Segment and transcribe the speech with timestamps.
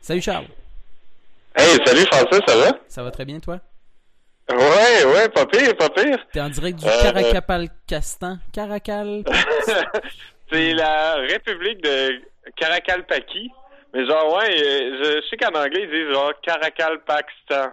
[0.00, 0.46] Salut Charles.
[1.54, 2.78] Hey, salut François, ça va?
[2.88, 3.60] Ça va très bien, toi?
[4.50, 6.18] Ouais, ouais, pas pire, pas pire.
[6.32, 8.38] T'es en direct du Euh, Caracapalcastan.
[8.52, 9.22] Caracal.
[10.52, 12.20] C'est la République de
[12.56, 13.50] Karakalpaki.
[13.92, 17.72] Mais genre, ouais, euh, je, sais qu'en anglais, ils disent genre Karakalpakstan.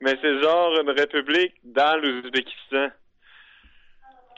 [0.00, 2.88] Mais c'est genre une république dans l'Ouzbékistan.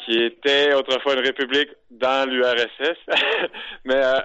[0.04, 2.98] Qui était autrefois une république dans l'URSS.
[3.84, 4.18] Mais, euh,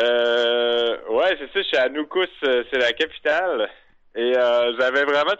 [0.00, 3.68] euh, ouais, c'est ça, je suis à Noukous, euh, c'est la capitale.
[4.14, 5.34] Et euh, j'avais vraiment,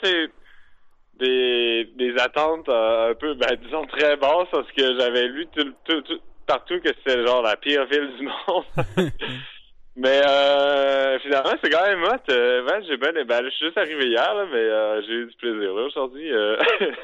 [1.18, 5.72] des, des attentes euh, un peu, ben, disons, très basses parce que j'avais lu tout,
[5.84, 8.64] tout- tout- partout que c'était genre la pire ville du monde.
[9.96, 12.27] mais euh, finalement, c'est quand même hot.
[12.28, 15.36] Ben, j'ai ben, ben, je suis juste arrivé hier, là, mais euh, j'ai eu du
[15.36, 16.32] plaisir aujourd'hui.
[16.32, 16.56] Euh,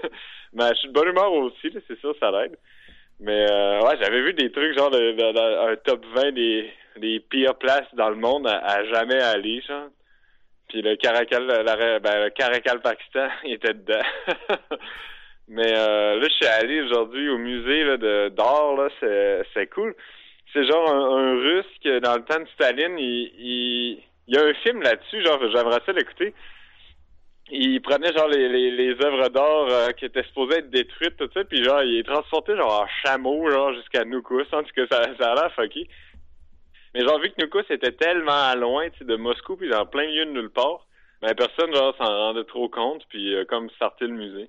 [0.54, 2.56] ben, je suis de bonne humeur aussi, c'est sûr, ça l'aide.
[3.20, 6.70] Mais euh, ouais, j'avais vu des trucs genre de, de- de- un top 20 des,
[6.98, 9.62] des pires places dans le monde à, jamais aller.
[10.68, 14.02] Puis le Caracal, la- ben, le Caracal Pakistan, il était dedans.
[15.48, 19.94] Mais euh, là, je suis allé aujourd'hui au musée de d'art, c'est cool.
[20.52, 24.54] C'est genre un, russe que dans le temps de Staline, il, il, y a un
[24.54, 26.34] film là-dessus, genre j'aimerais ça l'écouter.
[27.50, 31.30] Il prenait genre les, les, les œuvres d'art euh, qui étaient supposées être détruites, tout
[31.32, 34.86] ça, puis genre il est transporté genre en chameau, genre jusqu'à Noukous, en tout cas
[34.90, 35.88] ça, ça a l'air fucky.
[36.94, 40.32] Mais genre vu que Noukous était tellement loin de Moscou, puis dans plein milieu de
[40.32, 40.86] nulle part,
[41.20, 44.48] ben personne genre s'en rendait trop compte, puis euh, comme sortait le musée.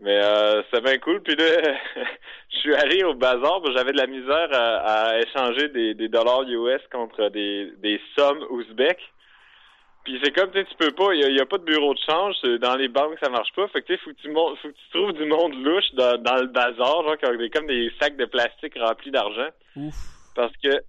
[0.00, 1.22] Mais euh, c'est bien cool.
[1.22, 1.44] Puis là,
[2.50, 6.42] je suis allé au bazar, j'avais de la misère à, à échanger des, des dollars
[6.42, 9.12] US contre des, des sommes ouzbeks.
[10.04, 11.94] Puis c'est comme, tu sais, tu peux pas, il y y a pas de bureau
[11.94, 13.68] de change, dans les banques ça marche pas.
[13.68, 15.94] Fait que tu sais, faut que tu montes, faut que tu trouves du monde louche
[15.94, 19.50] dans, dans le bazar, genre qui des, comme des sacs de plastique remplis d'argent.
[20.34, 20.82] Parce que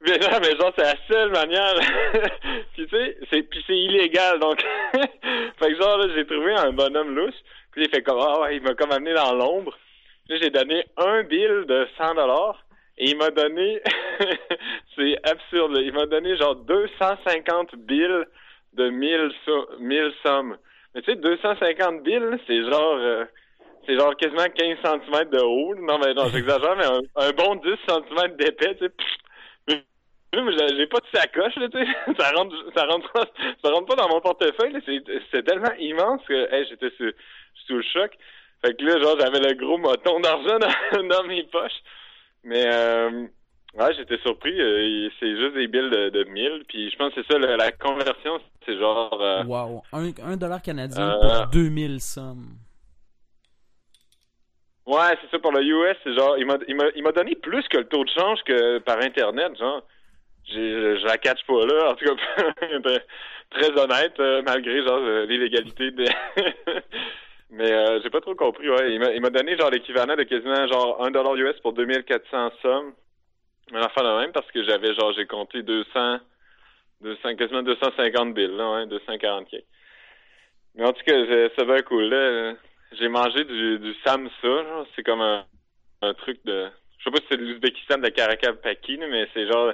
[0.00, 1.74] mais non, mais genre c'est la seule manière.
[2.74, 4.64] puis tu sais, c'est puis c'est illégal donc.
[4.92, 7.34] fait que genre là, j'ai trouvé un bonhomme louche.
[7.72, 9.76] Puis il fait comme ah ouais, il m'a comme amené dans l'ombre.
[10.28, 12.64] Là, j'ai donné un bill de 100 dollars
[12.98, 13.80] et il m'a donné
[14.96, 15.80] c'est absurde, là.
[15.80, 18.24] il m'a donné genre 250 billes
[18.74, 20.56] de 1000 so- 1000 sommes.
[20.94, 23.24] Mais tu sais 250 billes, c'est genre euh,
[23.86, 25.74] c'est genre quasiment 15 cm de haut.
[25.76, 28.92] Non mais non, j'exagère mais un, un bon 10 cm d'épais, tu sais.
[30.32, 31.86] J'ai- pas de sacoche, là, tu sais.
[32.18, 33.24] Ça rentre, ça rentre pas,
[33.64, 34.76] ça rentre pas dans mon portefeuille.
[35.30, 37.10] C'est, tellement immense que, hey, j'étais sous,
[37.66, 38.12] sous le choc.
[38.64, 41.80] Fait que là, genre, j'avais le gros moton d'argent dans, dans mes poches.
[42.44, 43.26] Mais, euh,
[43.74, 44.60] ouais, j'étais surpris.
[44.60, 46.64] euh, c'est juste des billes de, de 1000.
[46.68, 49.82] Puis je pense que c'est ça, la, la conversion, c'est genre, euh, Wow.
[49.92, 52.48] Un, un dollar canadien Euh, pour 2000 sommes.
[54.86, 58.04] Ouais, c'est ça pour le US, c'est genre il m'a donné plus que le taux
[58.04, 59.82] de change que par internet, genre.
[60.48, 62.42] J'ai je, la catch pas là, en tout cas
[63.50, 66.04] très, honnête euh, malgré genre euh, l'illégalité de
[67.50, 71.02] Mais euh, j'ai pas trop compris, ouais, il m'a donné genre l'équivalent de quasiment genre
[71.04, 72.92] 1 dollar US pour 2400 sommes.
[73.72, 76.18] Mais enfin de même parce que j'avais genre j'ai compté 200
[77.00, 79.64] 200 quasiment 250 billes là, ouais, 240 quelques.
[80.74, 81.14] Mais en tout cas,
[81.56, 82.54] c'est bien cool là.
[82.92, 85.44] J'ai mangé du, du samsa, c'est comme un,
[86.02, 86.68] un truc de...
[86.98, 89.72] Je sais pas si c'est de l'Ouzbékistan de Karakalpaki, là, mais c'est genre...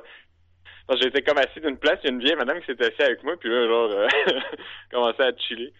[1.01, 3.23] J'étais comme assis d'une place, il y a une vieille madame qui s'était assise avec
[3.23, 4.07] moi, puis là, genre, euh,
[4.93, 5.73] commençait à chiller.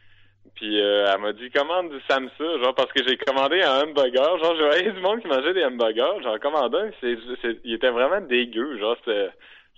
[0.55, 4.39] Puis euh, elle m'a dit, commande du samsa, genre, parce que j'ai commandé un hamburger,
[4.39, 7.75] genre, je voyais du monde qui mangeait des hamburgers, j'en commandé un, c'est, c'est, il
[7.75, 9.29] était vraiment dégueu, genre, c'était,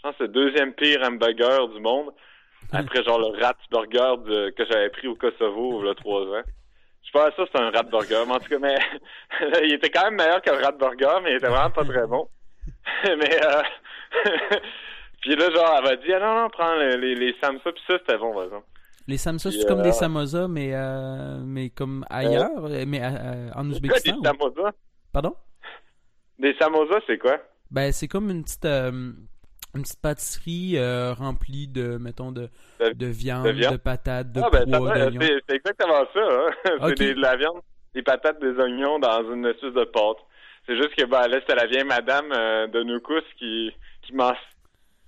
[0.03, 2.13] que c'est le deuxième pire hamburger du monde,
[2.73, 6.23] après, genre, le rat burger de- que j'avais pris au Kosovo, il y a trois
[6.23, 6.43] ans.
[7.05, 8.25] Je pense que ça, c'est un rat burger.
[8.27, 8.77] Mais en tout cas, mais
[9.63, 12.07] il était quand même meilleur que le rat burger, mais il était vraiment pas très
[12.07, 12.29] bon.
[13.05, 13.63] mais euh...
[15.27, 17.83] puis là, genre, elle m'a dit, ah non, non, prends les, les, les Samsa, puis
[17.87, 18.67] ça, c'était bon, par exemple.
[19.09, 22.51] Les samsa, Puis, c'est comme euh, des samosas, mais, euh, mais comme ailleurs,
[22.89, 24.17] mais euh, en Quoi, des Ouzbékistan.
[24.19, 24.73] ou- samosas?
[25.13, 25.35] Pardon?
[26.39, 27.39] Des samosas, c'est quoi?
[27.71, 32.49] Ben, c'est comme une petite, euh, une petite pâtisserie euh, remplie de, mettons, de,
[32.81, 33.77] De- de viande, de de, viande?
[33.79, 34.65] patates, de ah, ben,
[35.21, 36.51] c'est c'est exactement ça, hein.
[36.99, 37.61] C'est de la viande,
[37.95, 40.17] des patates, des oignons dans une espèce de pâte.
[40.67, 43.71] C'est juste que, ben, là, c'était la vieille madame euh, de Noukous qui,
[44.03, 44.13] qui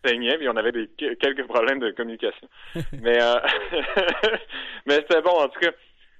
[0.04, 2.48] m'enseignait, puis on avait des, quelques problèmes de communication.
[3.02, 3.36] mais, euh,
[4.86, 5.72] mais c'était bon, en tout cas.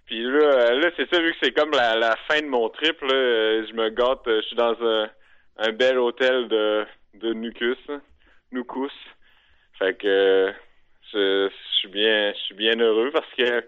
[0.06, 2.68] Puis là, euh, là c'est ça, vu que c'est comme la, la fin de mon
[2.70, 5.10] trip, là, euh, je me gâte, euh, je suis dans un,
[5.58, 8.00] un bel hôtel de, de Nukus, hein,
[8.52, 8.90] Noukous.
[9.78, 10.52] Fait que
[11.12, 13.64] je, je suis bien je suis bien heureux parce que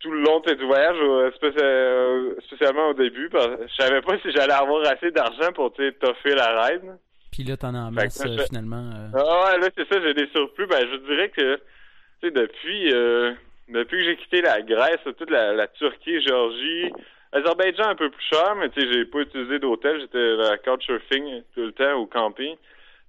[0.00, 0.96] tout le long du voyage,
[1.36, 6.34] spéci- spécialement au début, parce- je savais pas si j'allais avoir assez d'argent pour toffer
[6.34, 6.96] la ride.
[7.32, 8.90] Puis là, t'en as en masse, euh, je- finalement.
[8.94, 9.08] euh.
[9.14, 10.66] Ah ouais, là, c'est ça, j'ai des surplus.
[10.66, 13.32] Ben, je dirais que tu sais, depuis, euh,
[13.68, 16.92] depuis que j'ai quitté la Grèce, toute la, la Turquie, Géorgie,
[17.32, 21.42] Azerbaïdjan un peu plus cher, mais tu sais, j'ai pas utilisé d'hôtel, j'étais à couchsurfing
[21.54, 22.54] tout le temps au camping,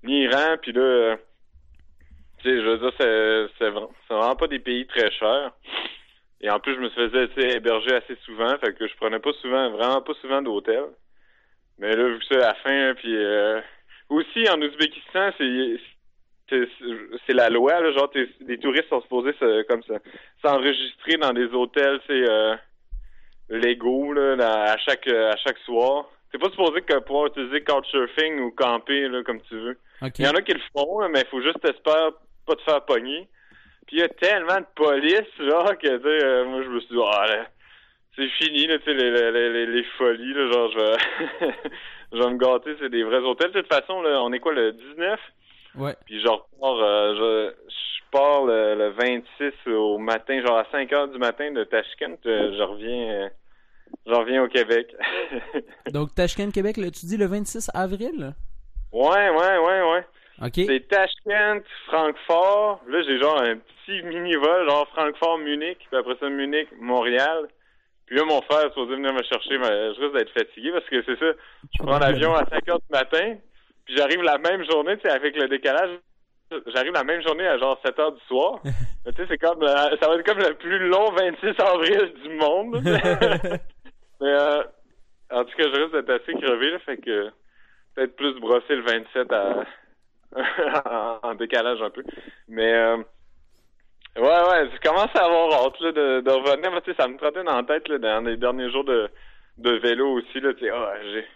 [0.03, 1.15] ni Iran, puis là, euh,
[2.41, 5.51] tu sais, je veux dire, c'est, c'est, vraiment pas des pays très chers.
[6.39, 9.69] Et en plus, je me faisais héberger assez souvent, fait que je prenais pas souvent,
[9.71, 10.83] vraiment pas souvent d'hôtel.
[11.79, 13.59] Mais là, vu que c'est la fin, puis euh,
[14.09, 15.79] aussi en Ouzbékistan, c'est
[17.25, 18.11] c'est la loi, là, genre
[18.41, 19.95] les touristes sont supposés se, comme ça
[20.43, 22.55] s'enregistrer dans des hôtels, c'est euh,
[23.49, 24.35] légaux là,
[24.73, 26.05] à chaque à chaque soir.
[26.31, 29.77] C'est pas supposé que pouvoir utiliser couchsurfing ou camper là, comme tu veux.
[30.19, 32.11] Il y en a qui le font, mais il faut juste espérer
[32.45, 33.27] pas te faire pogner.
[33.87, 37.01] Puis il y a tellement de police, genre, que, euh, moi, je me suis dit,
[37.03, 37.45] ah,
[38.15, 41.53] c'est fini, là, sais, les, les, les, folies, là, genre, je vais,
[42.13, 43.51] je vais me gâter, c'est des vrais hôtels.
[43.51, 45.19] De toute façon, là, on est quoi, le 19?
[45.75, 45.95] Ouais.
[46.05, 51.17] Puis genre, euh, je, je pars le, 26 au matin, genre à 5 heures du
[51.17, 53.11] matin de Tashkent, euh, je reviens...
[53.11, 53.29] Euh,
[54.07, 54.95] je reviens au Québec.
[55.93, 58.33] Donc, Tashkent, Québec, là, tu dis le 26 avril?
[58.91, 60.05] Ouais, ouais, ouais, ouais.
[60.41, 60.53] OK.
[60.55, 62.81] C'est Tashkent, Francfort.
[62.87, 67.47] Là, j'ai genre un petit mini-vol, genre Francfort-Munich, puis après ça, Munich-Montréal.
[68.13, 70.85] Puis là, mon frère est supposé venir me chercher, mais je risque d'être fatigué parce
[70.85, 71.31] que c'est ça.
[71.73, 73.37] Je prends l'avion à 5 heures du matin,
[73.85, 75.97] puis j'arrive la même journée, tu sais, avec le décalage.
[76.67, 78.59] J'arrive la même journée à genre 7 heures du soir.
[78.63, 82.81] tu sais, c'est comme, ça va être comme le plus long 26 avril du monde.
[84.21, 84.61] mais, euh,
[85.31, 87.31] en tout cas, je risque d'être assez crevé, là, fait que
[87.95, 92.03] peut-être plus brosser le 27 à, en décalage un peu.
[92.47, 92.97] Mais euh,
[94.17, 96.71] ouais, ouais, je commence à avoir hâte là, de, de revenir.
[96.85, 99.09] Sais, ça me trottait dans la tête là, dans les derniers jours de,
[99.57, 100.39] de vélo aussi.
[100.39, 101.27] Là, tu sais, oh, j'ai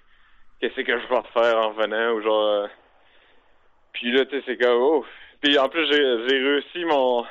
[0.60, 2.48] qu'est-ce que je vais faire en revenant ou genre.
[2.48, 2.68] Euh,
[3.94, 5.06] puis là, tu sais, c'est comme oh.
[5.42, 7.26] Puis en plus, j'ai réussi mon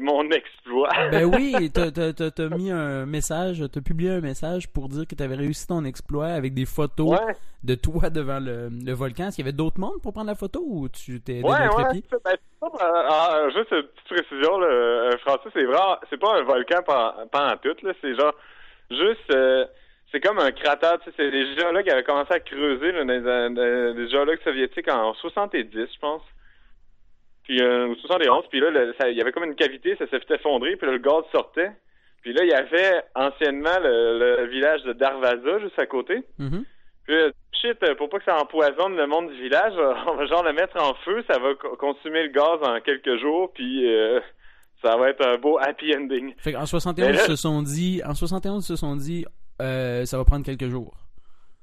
[0.00, 0.90] mon exploit.
[1.10, 5.66] ben oui, t'as mis un message, t'as publié un message pour dire que t'avais réussi
[5.66, 7.18] ton exploit avec des photos
[7.64, 9.28] de toi devant le, le volcan.
[9.28, 12.02] Est-ce qu'il y avait d'autres mondes pour prendre la photo ou tu t'es ouais, ouais,
[12.24, 16.82] ben, euh, juste une petite précision, là, euh, Francis, c'est vraiment, c'est pas un volcan
[16.82, 18.34] pas en tout, c'est genre
[18.90, 19.34] juste.
[19.34, 19.64] Euh,
[20.10, 23.04] c'est comme un cratère, tu sais, c'est des géologues qui avaient commencé à creuser, là,
[23.04, 26.22] des, des géologues soviétiques en 70, je pense.
[27.48, 28.68] Puis euh, 71, puis là,
[29.08, 31.72] il y avait comme une cavité, ça s'est fait effondrer, puis là, le gaz sortait.
[32.20, 36.22] Puis là, il y avait anciennement le, village de Darvaza juste à côté.
[36.38, 36.64] Mm-hmm.
[37.06, 39.72] Puis là, shit, pour pas que ça empoisonne le monde du village,
[40.08, 43.50] on va genre le mettre en feu, ça va consumer le gaz en quelques jours,
[43.54, 44.20] puis euh,
[44.84, 46.34] ça va être un beau happy ending.
[46.36, 49.24] Fait qu'en 71, ils se sont dit, en 71, ils se sont dit,
[49.62, 50.94] euh, ça va prendre quelques jours.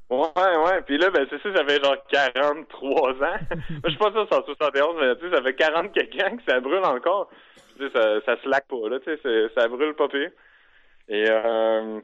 [0.09, 0.81] Ouais, ouais.
[0.85, 3.39] Puis là, ben, c'est ça, j'avais genre 43 ans.
[3.83, 6.43] je suis pas sûr c'est en 71, mais tu sais, ça fait 40 quelqu'un que
[6.47, 7.29] ça brûle encore.
[7.77, 10.29] Tu sais, ça, ça se laque pas, là, tu sais, ça brûle pas pire.
[11.09, 11.99] Et, euh,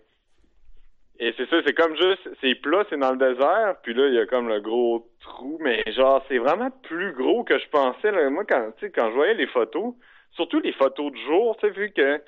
[1.20, 4.16] et c'est ça, c'est comme juste, c'est plat, c'est dans le désert, puis là, il
[4.16, 8.12] y a comme le gros trou, mais genre, c'est vraiment plus gros que je pensais,
[8.12, 8.28] là.
[8.32, 9.94] Moi, quand, tu sais, quand je voyais les photos,
[10.32, 12.20] surtout les photos de jour, tu sais, vu que,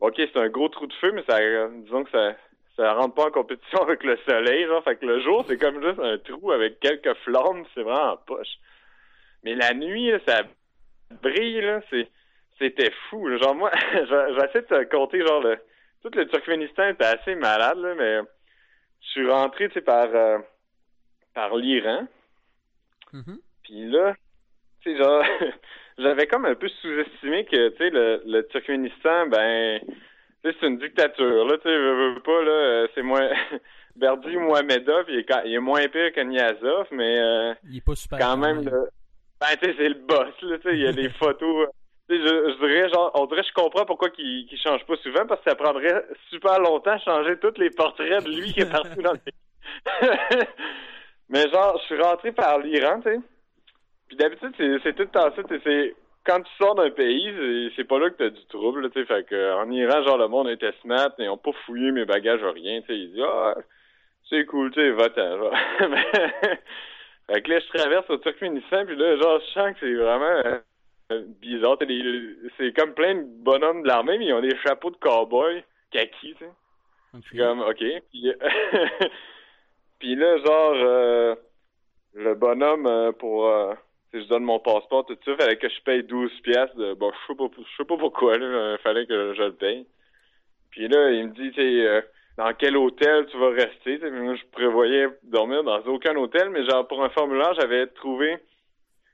[0.00, 1.38] ok, c'est un gros trou de feu, mais ça,
[1.68, 2.34] disons que ça,
[2.78, 4.82] ça rentre pas en compétition avec le soleil, genre.
[4.84, 8.16] Fait que le jour, c'est comme juste un trou avec quelques flammes, c'est vraiment en
[8.16, 8.58] poche.
[9.42, 10.42] Mais la nuit, ça
[11.22, 11.80] brille, là,
[12.58, 13.28] c'était fou.
[13.38, 15.58] Genre, moi, j'essaie de te compter, genre, le,
[16.02, 18.20] tout le Turkménistan était assez malade, là, mais
[19.00, 20.38] je suis rentré, tu sais, par, euh,
[21.34, 22.06] par l'Iran.
[23.12, 23.38] Mm-hmm.
[23.64, 24.14] Puis là,
[24.82, 25.24] tu sais, genre,
[25.98, 29.80] j'avais comme un peu sous-estimé que, tu sais, le, le Turkménistan, ben,
[30.42, 33.28] c'est une dictature, là, tu sais, veux, pas, là, euh, c'est moins...
[33.96, 37.18] Berdi Mohamedov, il est, il est moins pire que Niazov, mais...
[37.18, 38.18] Euh, il est pas super.
[38.20, 38.88] Quand même, le...
[39.40, 41.68] ben, tu sais, c'est le boss, là, tu sais, il y a des photos...
[42.08, 45.26] Sais, je, je, dirais, genre, on dirait, je comprends pourquoi il, il change pas souvent,
[45.26, 48.70] parce que ça prendrait super longtemps à changer tous les portraits de lui qui est
[48.70, 49.34] partout dans le pays.
[51.28, 53.20] mais genre, je suis rentré par l'Iran, tu sais.
[54.06, 55.94] Puis d'habitude, c'est tout le temps ça, c'est
[56.28, 59.06] quand tu sors d'un pays, c'est pas là que t'as du trouble, tu sais.
[59.06, 62.42] Fait que, en Iran, genre, le monde était smart, ils ont pas fouillé mes bagages
[62.42, 62.98] ou rien, tu sais.
[62.98, 63.54] Ils disent, ah,
[64.28, 65.50] c'est cool, tu sais, va-t'en,
[67.30, 70.42] fait que là, je traverse au Turkménistan, puis là, genre, je sens que c'est vraiment
[71.12, 71.78] euh, bizarre.
[72.58, 76.34] C'est comme plein de bonhommes de l'armée, mais ils ont des chapeaux de cowboy kaki,
[76.34, 76.50] tu sais.
[77.16, 77.38] Okay.
[77.38, 77.82] comme, OK.
[78.10, 78.32] Puis,
[79.98, 81.34] puis là, genre, euh,
[82.14, 86.02] le bonhomme, euh, pour si je donne mon passeport, tout ça, fallait que je paye
[86.02, 89.34] 12 pièces de, bon, je sais pas, je sais pas pourquoi, là, il fallait que
[89.34, 89.86] je le paye.
[90.70, 92.00] Puis là, il me dit, tu euh,
[92.36, 96.86] dans quel hôtel tu vas rester, moi, je prévoyais dormir dans aucun hôtel, mais genre,
[96.86, 98.38] pour un formulaire, j'avais trouvé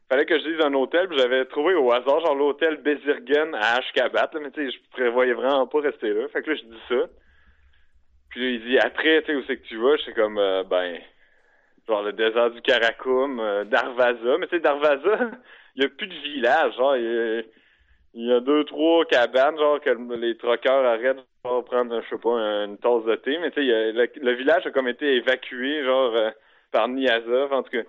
[0.09, 3.79] fallait que je dise un hôtel, puis j'avais trouvé au hasard, genre l'hôtel Bezirgen à
[3.79, 6.29] Ashkabat, mais tu sais, je prévoyais vraiment pas rester là.
[6.29, 7.09] Fait que là, je dis ça.
[8.31, 9.97] Puis là, il dit, après, tu sais, où c'est que tu vas?
[9.97, 10.99] Je comme, euh, ben,
[11.87, 14.39] genre le désert du Karakoum, euh, Darvaza.
[14.39, 15.31] Mais tu sais, Darvaza,
[15.77, 17.45] il y a plus de village, genre, il
[18.15, 22.65] y, a, deux, trois cabanes, genre, que les troqueurs arrêtent pour prendre, je sais pas,
[22.65, 23.39] une tasse de thé.
[23.39, 26.31] Mais tu sais, le, village a comme été évacué, genre, euh,
[26.73, 27.83] par Niazov, en tout cas.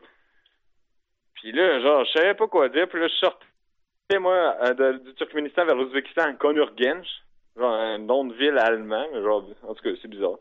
[1.35, 2.87] Puis là, genre, je savais pas quoi dire.
[2.87, 7.07] Puis là, je sortais, moi, euh, du Turkménistan vers l'Ouzbékistan en Konurgenj.
[7.57, 9.05] Genre, un nom de ville allemand.
[9.13, 10.37] Genre, en tout cas, c'est bizarre.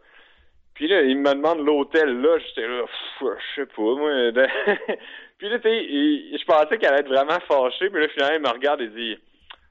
[0.75, 2.39] Puis là, il me demande l'hôtel là.
[2.39, 2.85] J'étais là,
[3.21, 4.11] je sais pas, moi.
[5.39, 7.91] puis là, tu sais, je pensais qu'elle allait être vraiment fâchée.
[7.91, 9.17] Puis là, finalement, il me regarde et dit,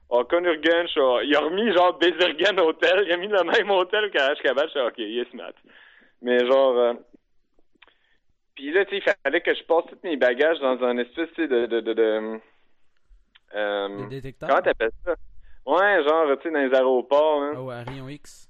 [0.08, 3.04] oh, Konurgenj, oh, il a remis genre Bezirgan Hotel.
[3.06, 4.66] Il a mis le même hôtel qu'à Ashkabat.
[4.66, 5.54] Je suis ok, yes, Matt.
[6.22, 6.94] Mais genre, euh,
[8.54, 11.28] puis là, tu sais, il fallait que je passe tous mes bagages dans un espèce
[11.36, 11.66] de...
[11.66, 12.40] de, de, de
[13.54, 14.48] euh, détecteurs?
[14.48, 15.14] Comment t'appelles ça?
[15.66, 17.42] Ouais, genre, tu sais, dans les aéroports.
[17.42, 17.54] Hein.
[17.58, 18.48] Oh, à Rayon X.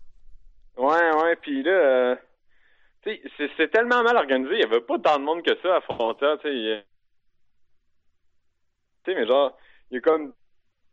[0.76, 1.70] Ouais, ouais, puis là...
[1.70, 2.33] Euh, tu sais,
[3.56, 4.54] c'est tellement mal organisé.
[4.54, 6.84] Il y avait pas tant de monde que ça à Frontière, tu sais.
[9.06, 9.56] Mais genre,
[9.90, 10.32] il y a comme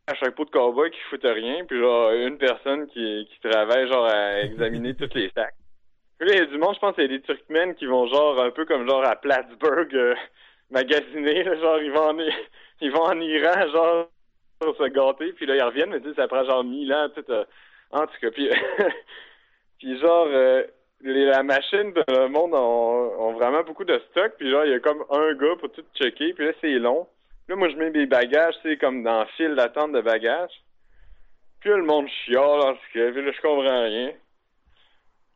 [0.08, 4.06] un chapeau de cowboy qui fout rien, puis genre, une personne qui, qui travaille, genre,
[4.06, 5.56] à examiner tous les sacs.
[6.20, 7.86] Puis là, il y a du monde, je pense, il y a des Turkmènes qui
[7.86, 10.16] vont genre un peu comme genre à Plattsburgh euh,
[10.70, 12.18] magasiner, genre ils vont en
[12.82, 14.10] ils vont en Iran, genre
[14.60, 17.10] pour se gâter, puis là ils reviennent, mais tu sais, ça prend genre mille ans,
[17.10, 17.44] tout euh,
[17.90, 18.50] en tout cas, puis,
[19.80, 20.64] puis genre euh,
[21.04, 24.80] les, la machine le monde ont, vraiment beaucoup de stock, puis genre il y a
[24.80, 27.08] comme un gars pour tout checker, puis là c'est long.
[27.48, 30.62] Là moi je mets mes bagages, c'est comme dans le fil d'attente de bagages.
[31.60, 34.12] Puis là, le monde chiale, parce que là je comprends rien.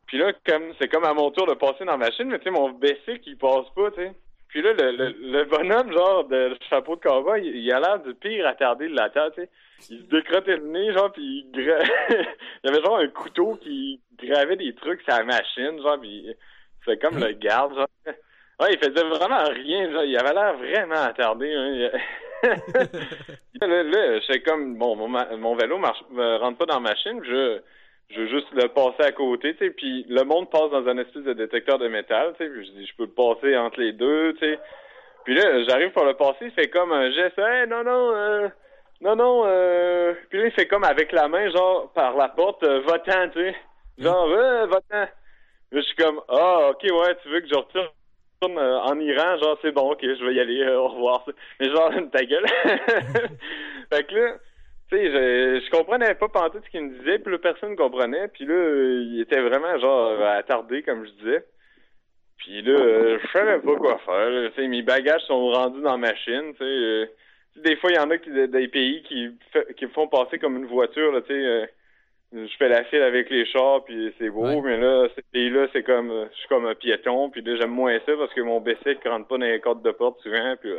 [0.06, 2.44] Puis là, comme c'est comme à mon tour de passer dans la machine, mais tu
[2.44, 4.12] sais, mon bicycle, il passe pas, tu sais.
[4.48, 8.14] Puis là, le, le, bonhomme, genre, de chapeau de cowboy, il, il a l'air du
[8.14, 9.50] pire attardé de la terre, tu sais.
[9.90, 11.78] Il se décrottait le nez, genre, puis il, gra...
[12.64, 16.26] il avait genre un couteau qui gravait des trucs sur la machine, genre, puis
[16.84, 17.88] c'est comme le garde, genre.
[18.58, 21.90] Ouais, il faisait vraiment rien, genre, il avait l'air vraiment attardé, hein.
[23.60, 27.60] là, là, c'est comme, bon, mon, mon vélo marche, rentre pas dans la machine, je
[28.10, 30.98] je veux juste le passer à côté, tu sais, puis le monde passe dans un
[30.98, 33.92] espèce de détecteur de métal, tu sais, je dis, je peux le passer entre les
[33.92, 34.58] deux, tu sais.
[35.24, 38.48] Puis là, j'arrive pour le passer, il fait comme un geste, hey, non, non, euh,
[39.00, 40.14] non, non, euh...
[40.30, 43.40] Puis là, il fait comme avec la main, genre, par la porte, euh, votant, tu
[43.40, 43.56] sais.
[43.98, 45.08] Genre, euh, votant.
[45.72, 47.88] Je suis comme, ah, ok, ouais, tu veux que je retourne
[48.44, 51.24] euh, en Iran, genre, c'est bon, ok, je vais y aller, euh, au revoir.
[51.58, 52.46] Mais genre, ta gueule.
[53.92, 54.34] fait que là,
[54.88, 58.28] tu sais, je, je comprenais pas tout ce qu'il me disait, puis là, personne comprenait,
[58.28, 61.44] puis là, il était vraiment, genre, attardé, comme je disais.
[62.38, 64.50] Puis là, euh, je savais pas quoi faire.
[64.52, 66.64] Tu sais, mes bagages sont rendus dans la machine, tu sais.
[66.64, 67.06] Euh,
[67.56, 69.30] des fois, il y en a qui, des pays qui,
[69.76, 71.44] qui me font passer comme une voiture, là, tu sais.
[71.44, 71.66] Euh,
[72.32, 75.84] je fais la file avec les chars, puis c'est beau, mais là, ces pays-là, c'est
[75.84, 79.08] comme, je suis comme un piéton, puis là, j'aime moins ça parce que mon bicycle
[79.08, 80.72] rentre pas dans les côtes de porte souvent, puis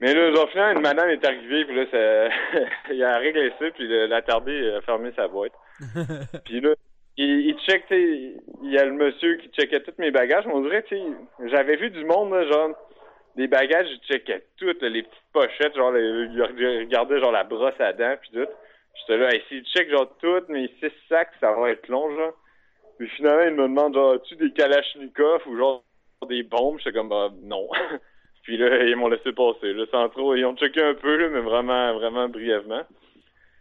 [0.00, 2.60] mais là, genre, finalement, une madame est arrivée, puis là, ça...
[2.92, 5.52] il a réglé ça, puis l'attardé a fermé sa boîte.
[6.44, 6.74] puis là,
[7.16, 10.44] il, il check, il y a le monsieur qui checkait tous mes bagages.
[10.46, 11.02] On dirait, tu sais,
[11.46, 12.70] j'avais vu du monde, genre,
[13.36, 17.92] des bagages, il checkait toutes, les petites pochettes, genre, il regardait, genre, la brosse à
[17.92, 18.50] dents, puis tout.
[19.00, 22.34] J'étais là, hey, s'il check, genre, toutes mes six sacs, ça va être long, genre.
[22.98, 25.84] Puis finalement, il me demande, genre, as-tu des kalachnikovs ou genre
[26.28, 26.78] des bombes?
[26.78, 27.68] J'étais comme, bah, non.
[28.48, 29.74] Puis là, ils m'ont laissé passer.
[29.74, 32.80] Là, sans trop, ils ont checké un peu, là, mais vraiment, vraiment brièvement.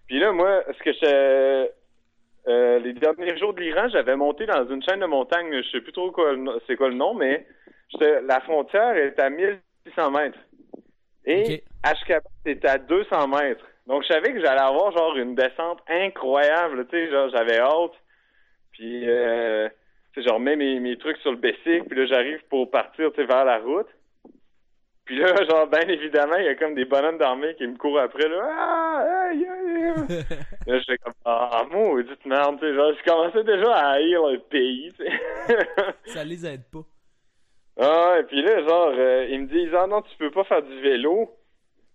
[0.08, 1.68] Puis là, moi, ce que je...
[2.48, 5.82] Euh, les derniers jours de l'Iran, j'avais monté dans une chaîne de montagne, je sais
[5.82, 6.34] plus trop quoi,
[6.66, 7.46] c'est quoi le nom, mais
[8.00, 10.40] la frontière est à 1600 mètres.
[11.26, 11.64] Et okay.
[11.84, 13.66] Ashkabat est à 200 mètres.
[13.88, 18.00] Donc, je savais que j'allais avoir genre une descente incroyable, tu sais, genre j'avais hâte.
[18.72, 19.68] Puis, euh,
[20.14, 23.12] tu sais, genre, mets mes, mes trucs sur le bicycle, puis là, j'arrive pour partir,
[23.12, 23.88] tu sais, vers la route.
[25.08, 28.00] Puis là, genre, bien évidemment, il y a comme des bonhommes d'armée qui me courent
[28.00, 28.42] après, là.
[28.44, 30.06] Ah, aïe, aïe,
[30.68, 32.76] là, j'étais comme, ah, maudite merde, tu sais.
[32.76, 35.58] Genre, je commençais déjà à haïr le pays, tu sais.
[36.08, 36.84] Ça les aide pas.
[37.80, 40.62] Ah, et puis là, genre, euh, ils me disent, ah non, tu peux pas faire
[40.62, 41.32] du vélo.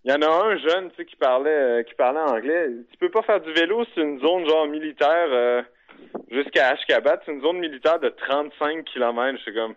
[0.05, 2.67] Il y en a un jeune, tu sais, qui parlait, euh, qui parlait anglais.
[2.91, 5.61] Tu peux pas faire du vélo, c'est une zone, genre, militaire, euh,
[6.31, 7.19] jusqu'à Ashkabat.
[7.25, 9.37] C'est une zone militaire de 35 km.
[9.37, 9.75] Je suis comme,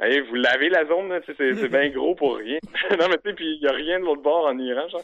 [0.00, 2.58] Hey, vous l'avez la zone, là, c'est bien gros pour rien.
[2.98, 5.02] non, mais tu sais, puis il y a rien de l'autre bord en Iran, genre.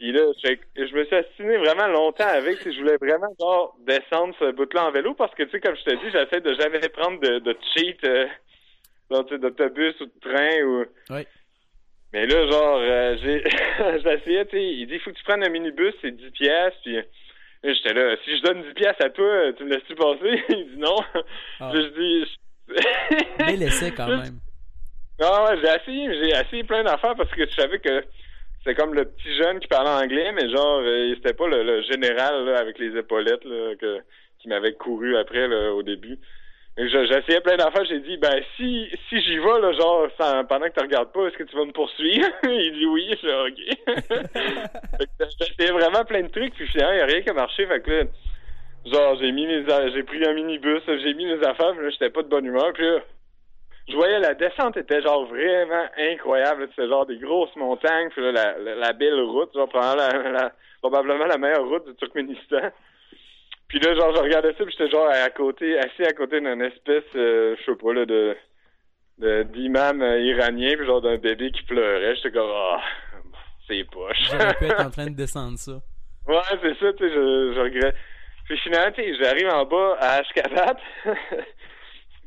[0.00, 3.76] Puis là, je, je, me suis assigné vraiment longtemps avec, si je voulais vraiment, genre,
[3.86, 6.54] descendre ce bout-là en vélo, parce que, tu sais, comme je t'ai dit, j'essaie de
[6.54, 8.26] jamais prendre de, de cheat, euh,
[9.10, 10.86] d'autobus ou de train, ou...
[11.10, 11.26] Oui.
[12.12, 13.44] Mais là, genre, euh, j'ai
[14.10, 16.96] essayé, tu sais, il dit, faut que tu prennes un minibus, c'est 10 pièces, puis
[17.62, 20.42] j'étais là, si je donne 10 pièces à toi, tu me laisses-tu passer?
[20.48, 20.96] il dit non.
[21.60, 21.72] Ah.
[21.74, 22.39] Je dis...
[23.58, 24.38] Laissez quand même.
[25.20, 28.04] Non, ouais, j'ai essayé, j'ai essayé plein d'affaires parce que je savais que
[28.64, 32.44] c'est comme le petit jeune qui parlait anglais, mais genre, euh, c'était pas le, général
[32.44, 34.00] là, avec les épaulettes là, que,
[34.38, 36.18] qui m'avait couru après là, au début.
[36.78, 40.08] J'essayais plein d'affaires, j'ai dit ben si si j'y vais là, genre
[40.48, 42.26] pendant que tu regardes pas, est-ce que tu vas me poursuivre?
[42.44, 45.20] il dit oui, je dis ok.
[45.40, 47.66] j'essayais vraiment plein de trucs, puis finalement, il n'y a rien qui a marché.
[47.66, 48.04] Fait que là,
[48.86, 52.10] genre j'ai mis mes j'ai pris un minibus, j'ai mis mes affaires, puis là, j'étais
[52.10, 53.00] pas de bonne humeur, puis là,
[53.88, 56.68] je voyais la descente était genre vraiment incroyable.
[56.70, 61.26] C'était genre des grosses montagnes, puis là, la, la, belle route, genre probablement la, probablement
[61.26, 62.70] la meilleure route du Turkménistan.
[63.68, 66.62] Puis là, genre, je regardais ça, puis j'étais genre à côté, assis à côté d'une
[66.62, 68.36] espèce, euh, je sais pas, là, de
[69.52, 72.16] d'imam euh, iranien, puis genre d'un bébé qui pleurait.
[72.16, 72.80] J'étais comme, ah,
[73.16, 73.28] oh,
[73.68, 74.16] c'est poche.
[74.30, 75.72] J'aurais pu être en train de descendre ça.
[76.26, 77.94] Ouais, c'est ça, tu sais, je, je regrette.
[78.50, 80.76] Puis finalement, j'arrive en bas à Ashgabat.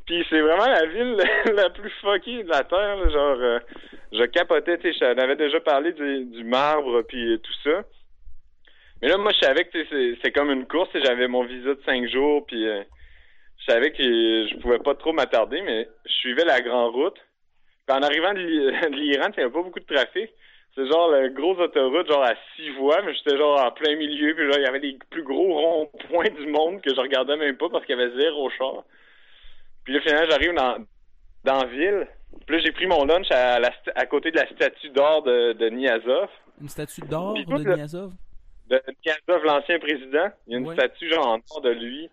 [0.06, 1.22] Puis c'est vraiment la ville
[1.54, 3.10] la plus fuckée de la Terre.
[3.10, 3.58] genre, euh,
[4.10, 7.82] je capotais, tu sais, avais déjà parlé du, du marbre puis tout ça.
[9.02, 10.88] Mais là, moi, je savais que c'est comme une course.
[10.94, 12.82] J'avais mon visa de cinq jours, puis euh,
[13.58, 17.20] je savais que je pouvais pas trop m'attarder, mais je suivais la grande route.
[17.86, 18.40] Puis en arrivant de
[18.96, 20.30] l'Iran, il n'y avait pas beaucoup de trafic.
[20.74, 24.34] C'est genre la grosse autoroute, genre à six voies, mais j'étais genre en plein milieu,
[24.34, 27.56] puis là, il y avait les plus gros ronds-points du monde que je regardais même
[27.56, 28.82] pas parce qu'il y avait zéro char.
[29.84, 30.84] Puis là, finalement, j'arrive dans,
[31.44, 32.08] dans la ville.
[32.46, 35.52] Puis là, j'ai pris mon lunch à, la, à côté de la statue d'or de,
[35.52, 36.28] de Niazov.
[36.60, 38.12] Une statue d'or de Niazov?
[38.68, 40.28] De Niazov, l'ancien président.
[40.46, 42.10] Il y a une statue, genre, en or de lui.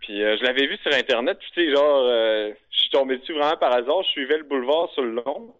[0.00, 1.38] Puis euh, je l'avais vu sur Internet.
[1.40, 4.02] Puis tu sais, genre, euh, je suis tombé dessus vraiment par hasard.
[4.04, 5.54] Je suivais le boulevard sur le long.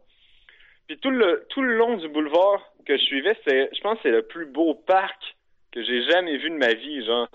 [0.91, 4.01] Puis tout le, tout le long du boulevard que je suivais, c'est, je pense que
[4.03, 5.37] c'est le plus beau parc
[5.71, 7.29] que j'ai jamais vu de ma vie, genre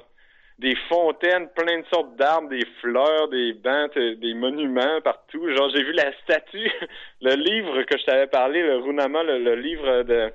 [0.60, 5.49] des fontaines, plein de sortes d'arbres, des fleurs, des bancs, euh, des monuments partout.
[5.56, 6.69] Genre, j'ai vu la statue,
[7.21, 10.34] le livre que je t'avais parlé, le Runama, le, livre de,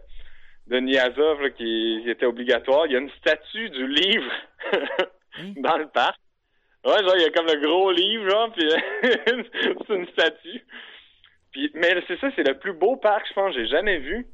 [0.68, 2.86] de Niazov qui, était obligatoire.
[2.86, 4.32] Il y a une statue du livre
[4.72, 4.78] hein?
[5.58, 6.18] dans le parc.
[6.86, 8.66] Ouais, genre, il y a comme le gros livre, genre, puis
[9.02, 10.64] c'est une statue.
[11.52, 14.26] Puis, mais c'est ça, c'est le plus beau parc, je pense, que j'ai jamais vu.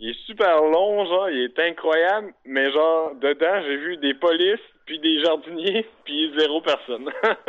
[0.00, 4.60] Il est super long, genre, il est incroyable, mais genre, dedans, j'ai vu des polices,
[4.86, 7.10] puis des jardiniers, puis zéro personne.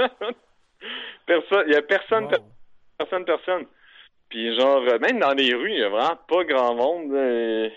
[1.25, 2.29] personne, il y a personne,
[2.97, 3.65] personne, personne.
[4.29, 7.13] Puis genre, même dans les rues, il y a vraiment pas grand monde.
[7.13, 7.69] Euh,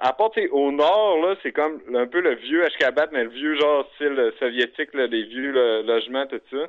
[0.00, 3.58] à part au nord, là, c'est comme un peu le vieux Ashkabat, mais le vieux
[3.58, 6.66] genre style soviétique, là, des vieux logements, tout ça.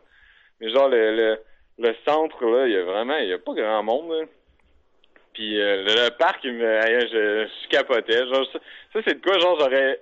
[0.60, 1.40] Mais genre le, le,
[2.08, 4.28] centre, là, il y a vraiment, il y a pas grand monde.
[5.34, 8.26] Puis euh, le, parc, il me, je, je capotais.
[8.28, 8.60] Genre, ça,
[9.06, 10.00] c'est de quoi, genre, j'aurais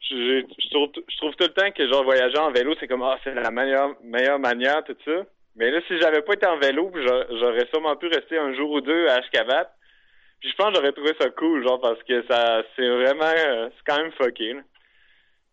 [0.00, 3.02] je, je, trouve, je trouve tout le temps que genre voyager en vélo, c'est comme
[3.02, 5.24] ah c'est la meilleure meilleure manière, tout ça.
[5.56, 8.80] Mais là, si j'avais pas été en vélo, j'aurais sûrement pu rester un jour ou
[8.80, 9.72] deux à Ashkabat.
[10.40, 13.68] Puis je pense que j'aurais trouvé ça cool, genre parce que ça c'est vraiment euh,
[13.70, 14.56] c'est quand même fucké.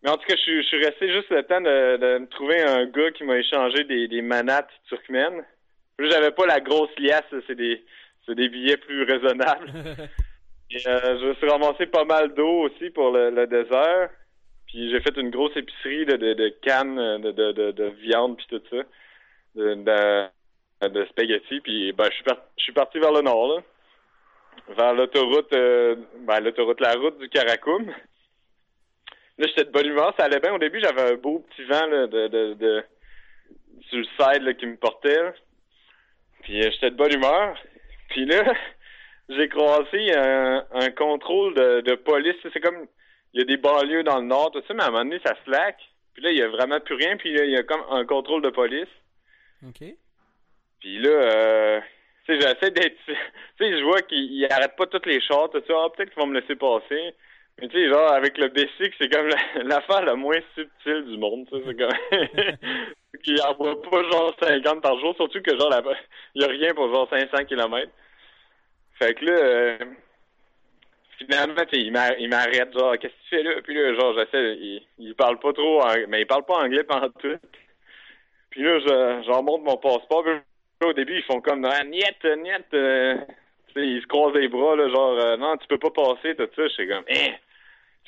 [0.02, 2.62] Mais en tout cas, je, je, suis resté juste le temps de, de me trouver
[2.62, 5.44] un gars qui m'a échangé des, des manates turkmènes.
[5.96, 9.72] Puis j'avais pas la grosse liasse, c'est des billets plus raisonnables.
[10.70, 14.10] Et, euh, je me suis ramassé pas mal d'eau aussi pour le, le désert.
[14.66, 18.46] Puis j'ai fait une grosse épicerie de, de, de cannes de, de, de, viande puis
[18.48, 18.82] tout ça.
[19.54, 21.60] De, de, de spaghetti.
[21.60, 22.24] Puis ben, je suis,
[22.58, 23.62] je suis parti vers le nord, là.
[24.76, 27.92] Vers l'autoroute, euh, ben, l'autoroute, la route du Karakoum.
[29.38, 30.54] Là, j'étais de bonne humeur, ça allait bien.
[30.54, 32.84] Au début, j'avais un beau petit vent là, de, de, de,
[33.88, 35.32] sur le side là, qui me portait.
[36.42, 37.58] Puis euh, j'étais de bonne humeur.
[38.08, 38.54] Puis là,
[39.28, 42.36] j'ai croisé un, un contrôle de, de police.
[42.52, 42.86] C'est comme
[43.34, 45.20] il y a des banlieues dans le nord, tout ça, mais à un moment donné,
[45.24, 45.76] ça slack.
[46.14, 48.06] Puis là, il y a vraiment plus rien, puis là, il y a comme un
[48.06, 48.88] contrôle de police.
[49.62, 49.84] OK.
[50.80, 51.80] Puis là, euh,
[52.24, 52.96] tu sais, j'essaie d'être...
[53.58, 55.74] Tu sais, je vois qu'ils arrêtent pas toutes les chars, tout ça.
[55.76, 57.14] Ah, peut-être qu'ils vont me laisser passer.
[57.60, 59.28] Mais tu sais, genre, avec le basic, c'est comme
[59.64, 61.64] l'affaire la, moins subtile du monde, tu sais.
[61.66, 62.76] C'est comme...
[63.22, 65.72] qu'ils envoient pas genre 50 par jour, surtout que genre,
[66.34, 67.90] il y a rien pour genre 500 km.
[68.98, 69.32] Fait que là...
[69.32, 69.78] Euh,
[71.18, 73.62] finalement, il m'arrête, genre, qu'est-ce que tu fais là?
[73.62, 77.08] Puis là, genre, j'essaie, il, il parle pas trop, mais il parle pas anglais pendant
[77.08, 77.38] tout.
[78.50, 80.22] Puis là, je, j'en montre mon passeport.
[80.24, 80.34] Puis
[80.80, 83.16] là, au début, ils font comme, ah, niet, niet, euh,
[83.76, 86.62] ils se croisent les bras, genre, euh, non, tu peux pas passer, tout ça.
[86.62, 87.34] Je suis comme, eh.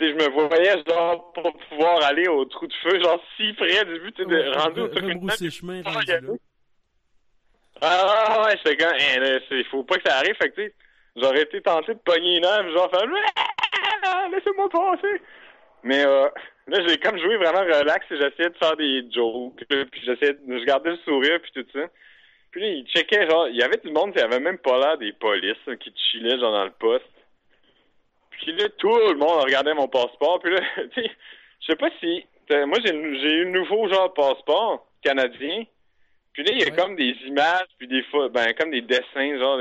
[0.00, 3.98] Je me voyais, genre, pour pouvoir aller au trou de feu, genre, si près du
[4.00, 5.50] but, tu sais, de rendre au truc.
[5.50, 5.82] chemin,
[7.80, 10.74] ah, ouais, c'est eh, il faut pas que ça arrive, fait que, tu sais,
[11.16, 13.06] j'aurais été tenté de pogner une œuvre, genre faire
[14.32, 15.22] laissez-moi passer.
[15.84, 16.28] Mais euh,
[16.66, 20.58] là, j'ai comme joué vraiment relax et j'essayais de faire des jokes, puis j'essayais de,
[20.58, 21.86] je gardais le sourire puis tout ça.
[22.50, 24.98] Puis là, il checkait, genre, il y avait du monde qui avait même pas l'air
[24.98, 27.04] des polices qui chillaient genre dans le poste.
[28.38, 30.40] Puis là, tout le monde regardait mon passeport.
[30.40, 30.60] Puis là,
[30.94, 31.10] tu sais,
[31.60, 32.26] je sais pas si...
[32.50, 35.64] Moi, j'ai eu un nouveau genre de passeport canadien.
[36.32, 39.38] Puis là, il y a comme des images, puis des fois, ben, comme des dessins,
[39.38, 39.58] genre,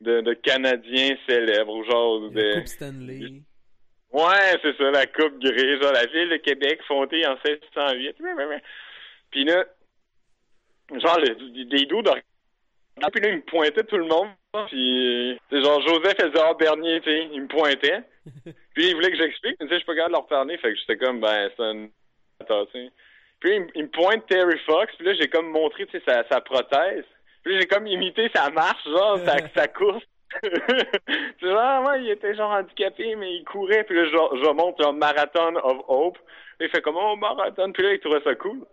[0.00, 2.30] de, de, Canadiens célèbres, genre...
[2.32, 3.42] La Coupe Stanley.
[4.12, 8.16] Ouais, c'est ça, la Coupe grise, genre, la ville de Québec fondée en 1608.
[9.30, 9.64] Puis là,
[10.90, 12.10] genre, des dos de
[13.12, 14.28] puis là, il me pointait tout le monde.
[14.68, 18.02] Puis, c'est genre, Joseph Édouard Bernier, tu sais, il me pointait.
[18.74, 20.58] puis, il voulait que j'explique, mais tu sais, je suis pas capable de leur parler.
[20.58, 21.88] Fait que j'étais comme, ben, c'est un...
[23.40, 24.94] Puis, il, me pointe Terry Fox.
[24.96, 27.04] Puis là, j'ai comme montré, tu sais, sa, sa prothèse.
[27.42, 30.04] Puis là, j'ai comme imité sa marche, genre, sa, sa course.
[30.42, 33.84] tu vois, moi, il était genre handicapé, mais il courait.
[33.84, 36.18] Puis là, je, je montre un Marathon of Hope.
[36.60, 37.72] Il fait comme, oh, marathon.
[37.72, 38.64] Puis là, il trouvait ça cool.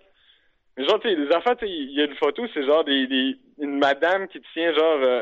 [0.78, 3.78] Genre, tu sais, les enfants, il y a une photo, c'est genre des, des, une
[3.78, 5.22] madame qui tient genre, euh,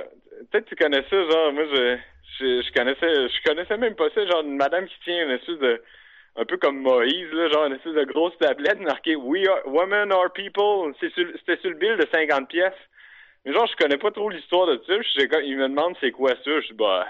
[0.49, 1.97] peut-être tu connais ça, genre, moi, je,
[2.39, 5.59] je, je, connaissais, je connaissais même pas ça, genre, une madame qui tient une espèce
[5.59, 5.81] de,
[6.37, 10.11] un peu comme Moïse, là, genre, une espèce de grosse tablette marquée We are, women
[10.11, 10.93] are people.
[10.99, 12.73] C'était sur, le bill de 50 pièces.
[13.43, 15.01] Mais genre, je connais pas trop l'histoire de ça.
[15.01, 16.61] Je sais, il me demande c'est quoi ça.
[16.61, 17.07] Je dis, bah,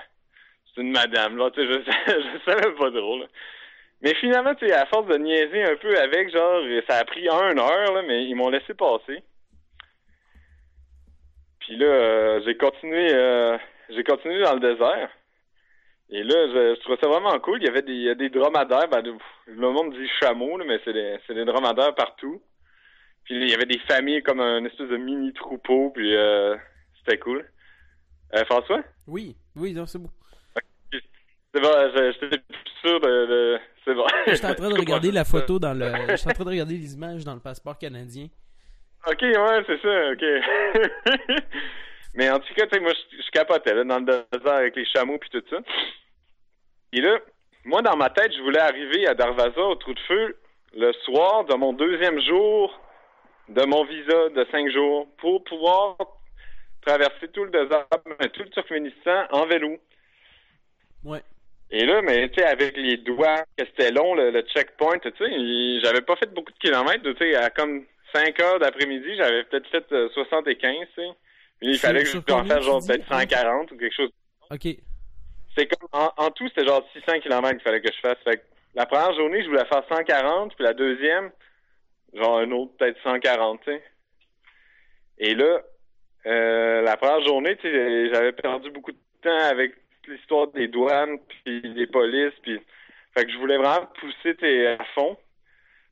[0.74, 3.28] c'est une madame, là, tu sais, je, je savais pas drôle.
[4.02, 7.30] Mais finalement, tu sais, à force de niaiser un peu avec, genre, ça a pris
[7.30, 9.24] un heure, là, mais ils m'ont laissé passer.
[11.60, 13.58] Puis là, euh, j'ai continué, euh,
[13.90, 15.10] j'ai continué dans le désert.
[16.10, 17.60] Et là, je, je, trouvais ça vraiment cool.
[17.62, 18.90] Il y avait des, il y a des dromadaires.
[18.90, 19.02] Ben,
[19.48, 22.42] le monde dit chameaux, là, mais c'est des, c'est des dromadaires partout.
[23.24, 25.92] Puis là, il y avait des familles comme un espèce de mini troupeau.
[25.92, 26.58] Puis euh,
[27.00, 27.46] c'était cool.
[28.36, 28.84] Euh, François?
[29.08, 30.10] Oui, oui, c'est bon.
[31.54, 34.06] C'est bon, j'étais plus sûr de c'est bon.
[34.28, 35.92] J'étais en train de regarder la photo dans le.
[36.10, 38.28] J'étais en train de regarder les images dans le passeport canadien.
[39.08, 41.44] Ok, ouais, c'est ça, ok.
[42.14, 44.86] Mais en tout cas, tu sais, moi, je, capotais, là, dans le désert avec les
[44.86, 45.58] chameaux puis tout ça.
[46.94, 47.18] Et là,
[47.64, 50.38] moi, dans ma tête, je voulais arriver à Darvaza, au trou de feu,
[50.76, 52.80] le soir de mon deuxième jour
[53.50, 55.98] de mon visa de cinq jours pour pouvoir
[56.86, 57.88] traverser tout le désert,
[58.34, 59.78] tout le Turkménistan en vélo.
[61.04, 61.22] Ouais.
[61.72, 65.80] Et là, mais tu sais, avec les doigts, que c'était long, le, checkpoint, tu sais,
[65.82, 69.70] j'avais pas fait beaucoup de kilomètres, tu sais, à comme 5 heures d'après-midi, j'avais peut-être
[69.70, 71.08] fait 75, euh, tu sais.
[71.62, 74.10] Il fallait que je en fasse genre peut-être 140 ou quelque chose.
[74.50, 74.68] OK.
[75.56, 78.18] C'est comme, en, tout, c'était genre 600 km qu'il fallait que je fasse.
[78.24, 78.44] Fait que
[78.76, 81.32] la première journée, je voulais faire 140, puis la deuxième,
[82.14, 83.84] genre un autre peut-être 140, tu sais.
[85.20, 85.62] Et là,
[86.26, 89.74] euh, la première journée, tu sais, j'avais perdu beaucoup de temps avec
[90.08, 92.60] l'histoire des douanes, puis des polices, puis...
[93.14, 95.18] Fait que je voulais vraiment pousser tes à fond.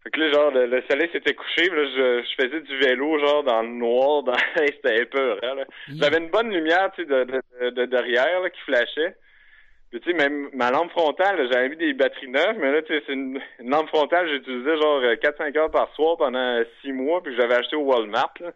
[0.03, 3.43] Fait que là, genre, le, soleil s'était couché, là, je, je, faisais du vélo, genre,
[3.43, 4.37] dans le noir, dans...
[4.55, 5.65] c'était peur, là.
[5.89, 9.15] J'avais une bonne lumière, tu sais, de, de, de, derrière, là, qui flashait.
[9.91, 12.93] Puis, tu sais, même ma lampe frontale, j'avais mis des batteries neuves, mais là, tu
[12.93, 17.35] sais, c'est une, lampe frontale, j'utilisais genre 4-5 heures par soir pendant 6 mois, puis
[17.35, 18.51] j'avais acheté au Walmart, là.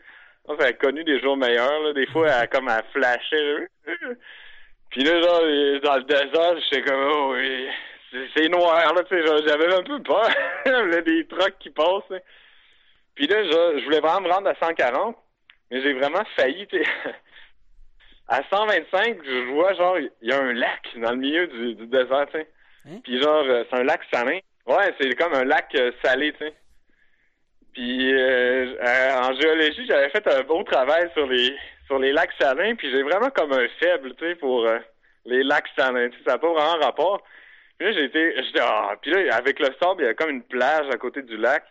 [0.48, 1.94] Donc, ça a connu des jours meilleurs, là.
[1.94, 3.68] Des fois, elle, comme, elle flashait,
[4.94, 5.42] puis là, genre,
[5.82, 7.68] dans le désert, j'étais comme, oh, oui,
[8.36, 10.30] c'est noir, là, tu sais, j'avais un peu peur.
[10.68, 12.22] Il y avait des trucks qui passent,
[13.16, 15.18] Puis là, je, je voulais vraiment me rendre à 140,
[15.72, 16.80] mais j'ai vraiment failli, tu.
[18.28, 21.88] À 125, je vois, genre, il y a un lac dans le milieu du, du
[21.88, 22.48] désert, tu sais.
[22.86, 23.00] Hein?
[23.04, 24.40] Puis genre, euh, c'est un lac salin.
[24.66, 26.54] Ouais, c'est comme un lac euh, salé, tu sais.
[27.74, 28.76] Puis euh,
[29.18, 31.56] en géologie, j'avais fait un beau travail sur les
[31.88, 34.80] sur les lacs salins, puis j'ai vraiment comme un faible, tu sais, pour euh,
[35.26, 36.10] les lacs salins.
[36.10, 37.22] Tu sais, ça n'a pas vraiment rapport.
[37.78, 40.44] Puis là, j'ai été, ah, puis là, avec le sable, il y a comme une
[40.44, 41.64] plage à côté du lac.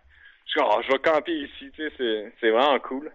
[0.47, 3.11] Je suis oh, je vais camper ici, tu sais, c'est, c'est vraiment cool.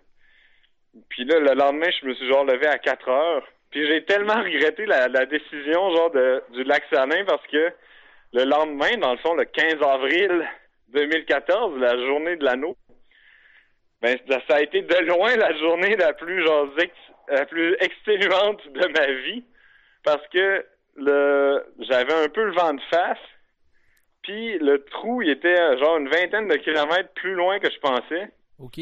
[1.09, 3.47] Puis là, le lendemain, je me suis genre levé à 4 heures.
[3.69, 7.71] Puis j'ai tellement regretté la, la décision, genre, de, du lac Salin parce que
[8.33, 10.47] le lendemain, dans le fond, le 15 avril
[10.89, 12.77] 2014, la journée de l'anneau,
[14.01, 16.67] ben, ça a été de loin la journée la plus, genre,
[17.29, 19.43] la plus exténuante de ma vie.
[20.03, 23.17] Parce que le, j'avais un peu le vent de face.
[24.21, 28.29] Puis le trou, il était genre une vingtaine de kilomètres plus loin que je pensais.
[28.59, 28.79] OK.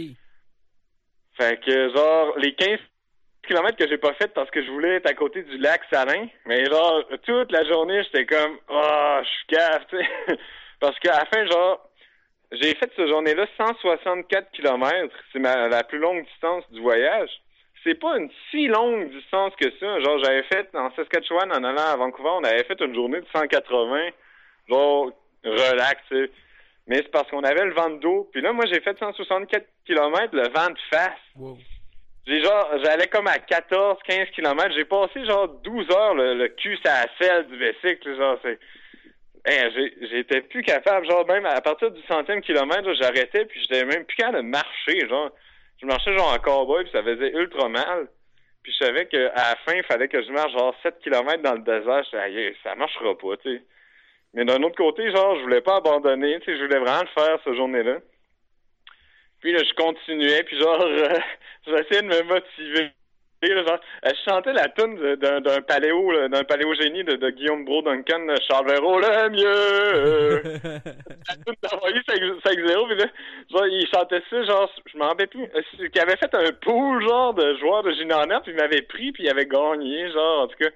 [1.37, 2.79] Fait que, genre, les 15
[3.47, 6.27] kilomètres que j'ai pas fait parce que je voulais être à côté du lac Salin,
[6.45, 10.37] mais genre, toute la journée, j'étais comme, oh, je suis cave, tu sais.
[10.79, 11.89] parce qu'à la fin, genre,
[12.61, 15.13] j'ai fait cette journée-là 164 km.
[15.31, 17.29] C'est la plus longue distance du voyage.
[17.83, 19.99] c'est pas une si longue distance que ça.
[19.99, 23.27] Genre, j'avais fait en Saskatchewan, en allant à Vancouver, on avait fait une journée de
[23.33, 24.09] 180,
[24.69, 25.11] genre,
[25.43, 26.01] relax,
[26.87, 28.29] Mais c'est parce qu'on avait le vent de dos.
[28.31, 31.19] Puis là, moi, j'ai fait 164 km, le vent de face.
[32.27, 34.73] J'ai genre, j'allais comme à 14, 15 km.
[34.75, 38.17] J'ai passé genre 12 heures le, le cul à la selle du bicycle.
[38.17, 38.59] Genre, c'est.
[39.45, 41.05] J'étais plus capable.
[41.05, 45.07] Genre, même à partir du centième kilomètre, j'arrêtais, puis j'étais même plus capable de marcher.
[45.07, 45.31] Genre,
[45.81, 48.07] je marchais genre en cowboy, puis ça faisait ultra mal.
[48.63, 51.53] Puis je savais qu'à la fin, il fallait que je marche genre 7 km dans
[51.53, 52.03] le désert.
[52.11, 53.63] Je ça marchera pas, tu sais.
[54.33, 57.21] Mais d'un autre côté, genre, je voulais pas abandonner, tu sais, je voulais vraiment le
[57.21, 57.99] faire cette journée-là.
[59.39, 61.19] Puis là, je continuais, puis genre, euh,
[61.67, 62.89] j'essayais de me motiver.
[63.43, 68.27] Genre, euh, je chantais la tune d'un paléo, d'un paléogénie de, de Guillaume Bro Duncan,
[68.47, 70.41] Charles Véro, le mieux.
[70.63, 73.05] la tune d'envoyer 5-0, puis là,
[73.51, 75.43] genre, il chantait ça, genre, je m'en rappelle plus.
[75.43, 79.11] Euh, qui avait fait un pool, genre, de joueurs de Ginanette, puis il m'avait pris,
[79.11, 80.69] puis il avait gagné, genre, en tout cas.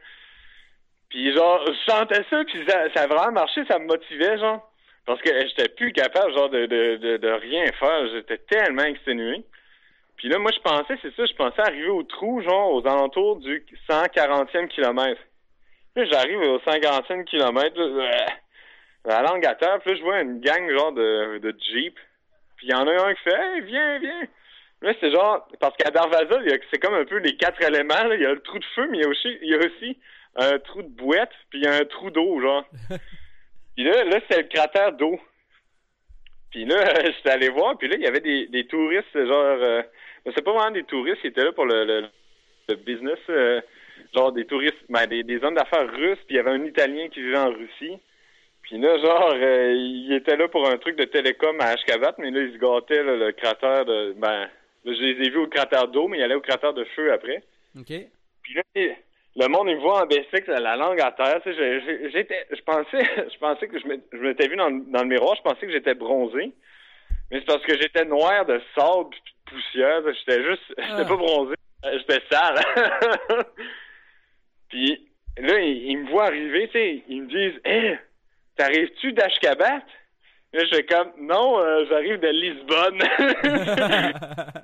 [1.09, 4.69] Puis genre, je chantais ça, puis ça, ça a vraiment marché, ça me motivait, genre.
[5.05, 8.07] Parce que j'étais plus capable, genre, de, de, de, rien faire.
[8.13, 9.43] J'étais tellement exténué.
[10.19, 13.37] Puis là, moi, je pensais, c'est ça, je pensais arriver au trou, genre, aux alentours
[13.37, 15.21] du 140e kilomètre.
[15.95, 17.79] Là, j'arrive au 140e kilomètre,
[19.05, 21.97] la langue à terre, puis là, je vois une gang, genre, de, de Jeep.
[22.57, 24.27] Puis il y en a un qui fait «Hey, viens, viens!»
[24.81, 26.37] Là, c'est genre, parce qu'à Darvaza,
[26.69, 28.97] c'est comme un peu les quatre éléments, Il y a le trou de feu, mais
[28.97, 29.97] il y a aussi, il y a aussi
[30.35, 32.65] un trou de bouette, puis il y a un trou d'eau, genre.
[33.75, 35.17] Puis là, là c'était le cratère d'eau.
[36.51, 39.57] Puis là, j'étais allé voir, puis là, il y avait des, des touristes, genre...
[39.61, 39.81] Euh,
[40.25, 42.09] c'est pas vraiment des touristes, ils étaient là pour le,
[42.67, 43.61] le, business, euh,
[44.13, 47.09] genre des touristes, ben, des, des hommes d'affaires russes, puis il y avait un Italien
[47.09, 47.97] qui vivait en Russie.
[48.61, 52.29] Puis là, genre, euh, il était là pour un truc de télécom à Ashkabat, mais
[52.29, 54.13] là, il se gâtait le cratère de...
[54.17, 54.47] Ben,
[54.85, 57.43] je les ai vus au cratère d'eau, mais il allait au cratère de feu après.
[57.77, 57.93] OK.
[58.43, 58.63] Puis là,
[59.35, 61.41] le monde il me voit en BSX la langue à terre.
[61.43, 63.03] Tu sais, j'étais, je pensais,
[63.33, 66.51] je pensais que je m'étais vu dans, dans, le miroir, je pensais que j'étais bronzé.
[67.31, 69.15] Mais c'est parce que j'étais noir de sable de
[69.49, 70.01] poussière.
[70.05, 71.15] J'étais juste, j'étais pas ah.
[71.15, 72.59] bronzé, j'étais sale.
[74.69, 75.07] puis
[75.37, 77.97] là, ils, me voient arriver, tu sais, ils me disent, hé,
[78.55, 79.81] t'arrives-tu d'Ashkabat?
[80.51, 82.97] Là, je fais comme, non, euh, j'arrive de Lisbonne.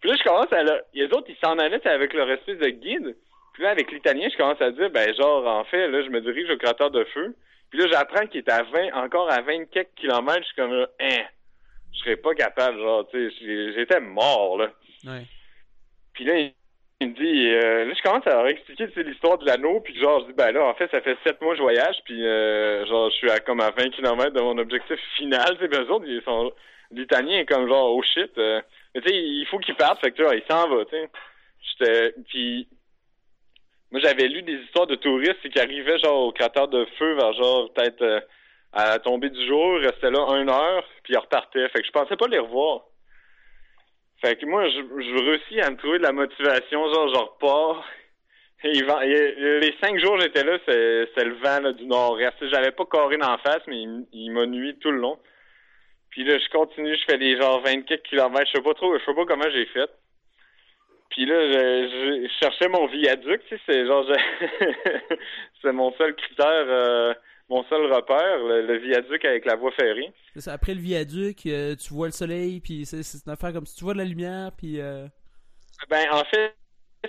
[0.00, 0.62] puis là, je commence à,
[0.94, 3.14] les autres, ils s'en allaient avec leur espèce de guide.
[3.52, 6.20] Puis là, avec l'italien, je commence à dire, ben genre, en fait, là, je me
[6.22, 7.34] dirige au cratère de feu.
[7.70, 10.40] Puis là, j'apprends qu'il est à 20, encore à 20 quelques kilomètres.
[10.40, 11.24] Je suis comme, hein,
[11.92, 14.70] je serais pas capable, genre, tu sais, j'étais mort, là.
[15.04, 15.24] Ouais.
[16.12, 16.34] Puis là,
[17.00, 19.80] il, me dit, euh, là, je commence à leur expliquer, l'histoire de l'anneau.
[19.80, 21.96] Puis genre, je dis, ben là, en fait, ça fait 7 mois que je voyage.
[22.04, 25.56] Puis euh, genre, je suis à comme à 20 kilomètres de mon objectif final.
[25.58, 26.52] Tu sais, eux autres, ils sont,
[26.90, 28.36] l'italien est comme genre, oh shit.
[28.36, 28.60] Euh,
[28.94, 30.00] mais tu sais, il faut qu'il parte.
[30.00, 31.10] Fait que tu vois, il s'en va, tu sais.
[31.62, 32.68] J'étais, puis
[33.90, 37.32] moi, j'avais lu des histoires de touristes qui arrivaient genre au cratère de feu vers
[37.32, 38.20] genre peut-être euh,
[38.72, 41.68] à la tombée du jour, ils restaient là une heure, puis ils repartaient.
[41.70, 42.82] Fait que je pensais pas les revoir.
[44.22, 47.84] Fait que moi, je, je réussis à me trouver de la motivation, genre je repars.
[48.62, 52.34] Les cinq jours j'étais là, c'est le vent du nord-est.
[52.48, 55.18] J'avais pas carré en face, mais il, m'a nuit tout le long.
[56.10, 58.46] Puis là, je continue, je fais des genre 24 km.
[58.46, 59.90] Je sais pas trop, je sais pas comment j'ai fait.
[61.10, 64.06] Puis là, je, cherchais mon viaduc, tu sais, c'est genre,
[65.62, 67.14] c'est mon seul critère, euh,
[67.50, 70.12] mon seul repère, le, viaduc avec la voie ferrée.
[70.34, 73.66] C'est ça, après le viaduc, euh, tu vois le soleil, puis c'est, une affaire comme
[73.66, 74.80] si tu vois de la lumière, puis...
[74.80, 75.06] Euh...
[75.88, 76.54] Ben, en fait,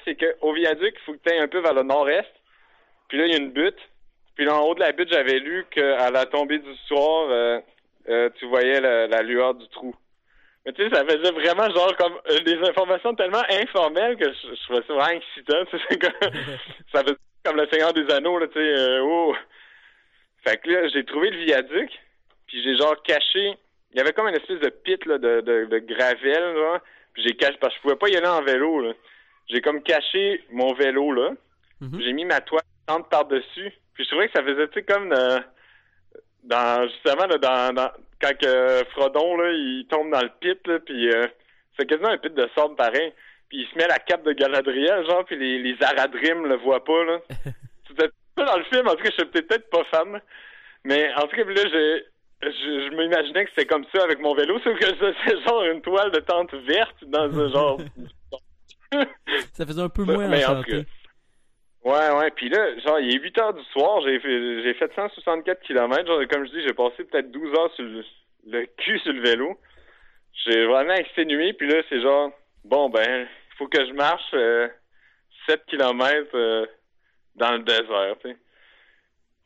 [0.06, 2.32] c'est qu'au viaduc, il faut que tu ailles un peu vers le nord-est,
[3.08, 3.80] puis là, il y a une butte,
[4.36, 8.30] puis là, en haut de la butte, j'avais lu qu'à la tombée du soir, euh,
[8.40, 9.96] tu voyais la lueur du trou.
[10.66, 14.56] Mais tu sais, ça faisait vraiment genre comme euh, des informations tellement informelles que je,
[14.56, 15.66] je trouvais ça vraiment excitant.
[15.90, 16.32] Comme,
[16.94, 18.80] ça faisait comme le Seigneur des Anneaux, là, tu sais.
[18.80, 19.36] Euh, oh.
[20.44, 21.92] Fait que là, j'ai trouvé le viaduc,
[22.48, 23.58] puis j'ai genre caché.
[23.92, 26.82] Il y avait comme une espèce de pit là, de, de, de gravel, là.
[27.14, 28.94] Puis j'ai caché parce que je pouvais pas y aller en vélo, là.
[29.50, 31.32] J'ai comme caché mon vélo là.
[31.82, 32.04] Mm-hmm.
[32.04, 32.62] J'ai mis ma toile
[33.10, 33.72] par-dessus.
[33.94, 35.40] Puis je trouvais que ça faisait, tu sais, comme euh,
[36.44, 40.80] dans justement là, dans, dans quand que Frodon là, il tombe dans le pit là,
[40.80, 41.28] puis euh,
[41.78, 43.14] c'est quasiment un pit de sable pareil.
[43.50, 46.84] Puis il se met la cape de Galadriel, genre, puis les, les Aradrim le voient
[46.84, 47.20] pas là.
[48.46, 50.22] Dans le film, en tout cas, je suis peut-être pas fan.
[50.84, 52.04] Mais en tout cas, là, je,
[52.42, 54.86] je m'imaginais que c'était comme ça avec mon vélo, sauf que
[55.26, 57.80] c'est genre une toile de tente verte dans un genre.
[59.54, 60.86] ça faisait un peu moins mais, enchanté.
[61.84, 62.32] Ouais, ouais.
[62.32, 66.08] Puis là, genre, il est 8 heures du soir, j'ai fait, j'ai fait 164 km.
[66.08, 69.60] Genre, comme je dis, j'ai passé peut-être 12 heures sur le, cul sur le vélo.
[70.46, 71.54] J'ai vraiment exténué.
[71.54, 72.32] Puis là, c'est genre,
[72.66, 74.36] bon, ben, il faut que je marche
[75.48, 76.68] 7 km
[77.36, 78.38] dans le désert, tu sais.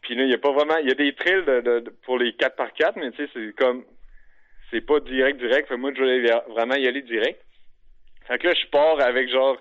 [0.02, 2.32] Puis là, il y a pas vraiment, il y a des trails de, pour les
[2.34, 3.84] 4x4, mais tu sais, c'est comme,
[4.70, 5.68] c'est pas direct, direct.
[5.68, 7.42] Fait moi, je voulais vraiment y aller direct.
[8.28, 9.58] Fait que là, je pars avec genre,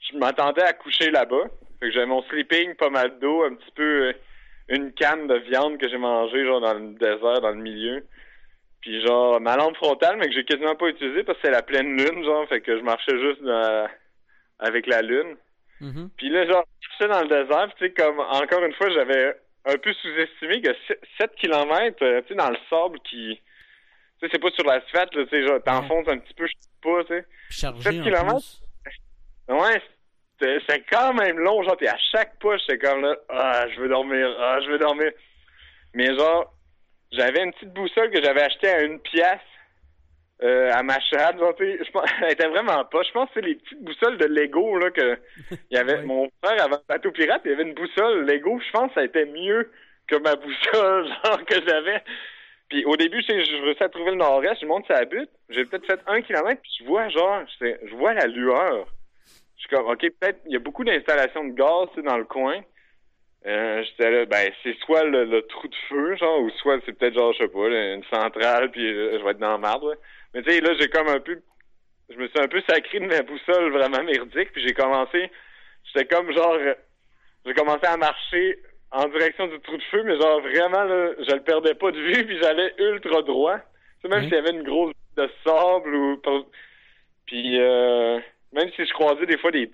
[0.00, 1.44] je m'attendais à coucher là-bas.
[1.78, 4.12] Fait que j'avais mon sleeping, pas mal d'eau, un petit peu, euh,
[4.68, 8.06] une canne de viande que j'ai mangée, genre, dans le désert, dans le milieu.
[8.80, 11.62] Puis genre, ma lampe frontale, mais que j'ai quasiment pas utilisée parce que c'est la
[11.62, 13.42] pleine lune, genre, fait que je marchais juste
[14.58, 15.36] avec la lune.
[15.82, 16.08] Mm-hmm.
[16.16, 19.34] Puis là, genre, je suis dans le désert, tu sais, comme, encore une fois, j'avais
[19.64, 20.70] un peu sous-estimé que
[21.18, 23.40] 7 km, euh, tu sais, dans le sable qui...
[24.20, 26.70] Tu sais, c'est pas sur l'asphalte, tu sais, genre, t'enfonces un petit peu, je sais
[26.82, 27.26] pas, tu sais.
[27.82, 28.38] 7 km,
[29.48, 29.82] ouais,
[30.68, 33.88] c'est quand même long, genre, pis à chaque push, c'est comme là, ah, je veux
[33.88, 35.10] dormir, ah, je veux dormir.
[35.94, 36.52] Mais genre,
[37.12, 39.38] j'avais une petite boussole que j'avais achetée à une pièce
[40.42, 43.02] euh, à Machad, genre, je pense, elle était vraiment pas.
[43.02, 45.18] Je pense que c'est les petites boussoles de Lego, là, que
[45.50, 48.70] il y avait, mon frère avant bateau pirate, il y avait une boussole Lego, je
[48.72, 49.70] pense que ça été mieux
[50.08, 52.02] que ma boussole, genre, que j'avais.
[52.68, 55.64] Puis au début, je, je réussis à trouver le nord-est, je monte sa butte, j'ai
[55.64, 58.86] peut-être fait un kilomètre, puis je vois, genre, je vois la lueur.
[59.56, 62.60] Je suis comme, OK, peut-être, il y a beaucoup d'installations de gaz, dans le coin.
[63.46, 67.14] Euh, j'étais là, ben, c'est soit le, trou de feu, genre, ou soit c'est peut-être,
[67.14, 69.94] genre, je sais pas, une centrale, puis euh, je vais être dans le marbre,
[70.34, 71.40] mais tu sais, là, j'ai comme un peu.
[72.08, 75.30] Je me suis un peu sacré de ma boussole vraiment merdique, puis j'ai commencé.
[75.84, 76.56] J'étais comme genre.
[77.44, 78.58] J'ai commencé à marcher
[78.92, 81.98] en direction du trou de feu, mais genre vraiment, là, je le perdais pas de
[81.98, 83.58] vue, puis j'allais ultra droit.
[83.58, 83.62] Tu
[84.02, 86.20] sais, même s'il y avait une grosse de sable ou.
[87.26, 88.18] Puis euh,
[88.52, 89.70] même si je croisais des fois des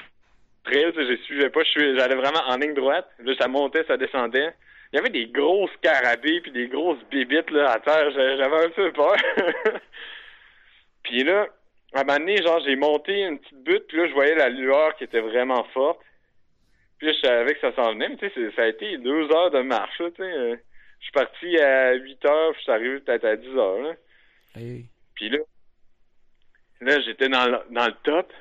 [0.64, 3.08] trails, je suivais pas, j'allais vraiment en ligne droite.
[3.20, 4.54] Là, ça montait, ça descendait.
[4.92, 8.10] Il y avait des grosses carabées puis des grosses bibites là, à terre.
[8.10, 9.16] J'avais un peu peur.
[11.08, 11.48] Puis là,
[11.94, 14.50] à un moment donné, genre, j'ai monté une petite butte, puis là, je voyais la
[14.50, 16.00] lueur qui était vraiment forte.
[16.98, 19.30] Puis là, je savais que ça s'en venait, mais tu sais, ça a été deux
[19.32, 20.62] heures de marche, tu sais.
[21.00, 23.92] Je suis parti à 8 heures, puis je suis arrivé peut-être à 10 heures, là.
[25.14, 25.38] Puis là,
[26.80, 28.32] là, j'étais dans le, dans le top.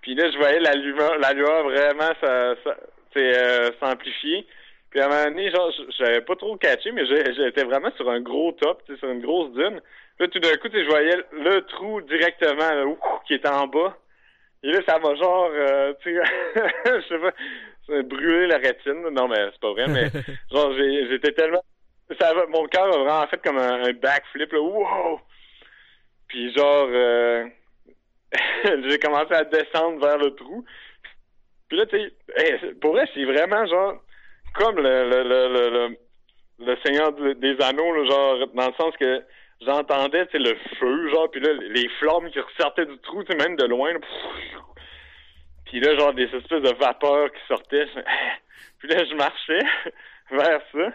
[0.00, 2.76] Puis là, je voyais la lueur, la lueur vraiment ça, ça,
[3.16, 4.46] euh, s'amplifier.
[4.90, 8.20] Puis à un moment donné, genre, j'avais pas trop catché, mais j'étais vraiment sur un
[8.20, 9.80] gros top, sur une grosse dune.
[10.20, 12.84] Là, tout d'un coup, je voyais le trou directement là,
[13.26, 13.96] qui était en bas.
[14.62, 16.22] Et là, ça m'a genre, euh, tu sais,
[16.86, 17.32] je sais pas,
[17.86, 19.08] ça brûlé la rétine.
[19.10, 20.08] Non, mais c'est pas vrai, mais
[20.52, 21.62] genre, j'étais tellement...
[22.20, 25.20] Ça, mon cœur a vraiment fait comme un, backflip, là, wow!
[26.28, 27.46] Puis genre, euh,
[28.88, 30.64] j'ai commencé à descendre vers le trou.
[31.68, 34.02] Puis là, tu sais, pour vrai, c'est vraiment genre,
[34.54, 35.96] comme le, le, le, le,
[36.64, 39.22] le Seigneur des Anneaux, genre, dans le sens que
[39.64, 43.92] j'entendais le feu, genre, puis là, les flammes qui ressortaient du trou, même de loin.
[45.66, 47.88] puis là, genre, des espèces de vapeurs qui sortaient.
[48.78, 49.62] Puis là, je marchais
[50.30, 50.92] vers ça.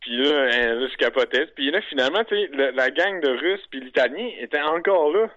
[0.00, 1.46] Puis là, hein, je capotais.
[1.54, 5.28] Puis là, finalement, tu sais, la gang de Russes puis l'Italien était encore là.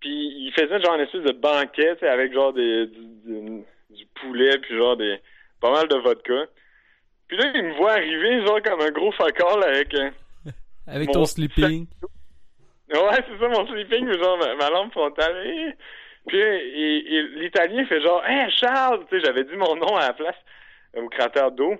[0.00, 4.96] Puis ils faisaient genre une espèce de banquet, avec genre des, du, poulet, puis genre
[4.96, 5.18] des
[5.60, 6.46] pas mal de vodka.
[7.28, 9.94] Puis là, ils me voient arriver, genre comme un gros focal avec...
[10.86, 11.86] Avec ton sleeping.
[12.92, 15.74] Ouais, c'est ça, mon sleeping, genre ma, lampe frontale.
[16.26, 16.38] Puis
[17.40, 20.36] l'Italien fait genre, Hey Charles, tu sais, j'avais dit mon nom à la place
[20.94, 21.74] au cratère d'eau.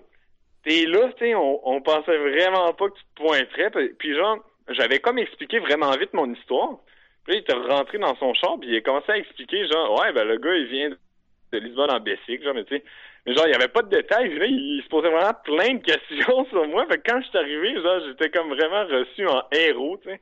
[0.65, 3.71] T'es là, tu sais, on, on pensait vraiment pas que tu te pointerais.
[3.99, 4.39] Puis genre,
[4.71, 6.79] j'avais comme expliqué vraiment vite mon histoire.
[7.25, 10.01] Puis là, il était rentré dans son champ, puis il a commencé à expliquer, genre,
[10.01, 12.85] ouais, ben le gars, il vient de Lisbonne en Bessic, genre, mais tu sais,
[13.27, 14.31] mais genre, il n'y avait pas de détails.
[14.31, 16.87] il, se posait vraiment plein de questions sur moi.
[16.87, 20.21] Fait que quand je suis arrivé, genre, j'étais comme vraiment reçu en héros, tu sais.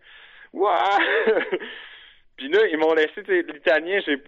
[0.53, 0.77] Waouh!
[2.37, 4.23] Puis là, ils m'ont laissé, l'italien, j'ai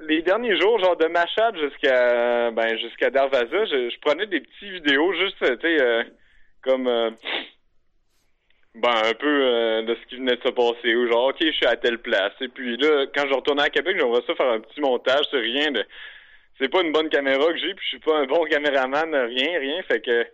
[0.00, 5.12] les derniers jours, genre de Machad jusqu'à ben jusqu'à Darvaza, je, prenais des petites vidéos
[5.12, 6.02] juste, tu sais, euh,
[6.62, 7.10] comme euh,
[8.74, 10.94] ben un peu euh, de ce qui venait de se passer.
[10.94, 12.32] Ou genre, ok, je suis à telle place.
[12.40, 15.40] Et puis là, quand je retournais à Québec, j'aimerais ça faire un petit montage, c'est
[15.40, 15.84] rien de
[16.58, 19.58] c'est pas une bonne caméra que j'ai, puis je suis pas un bon caméraman, rien,
[19.58, 20.26] rien, fait que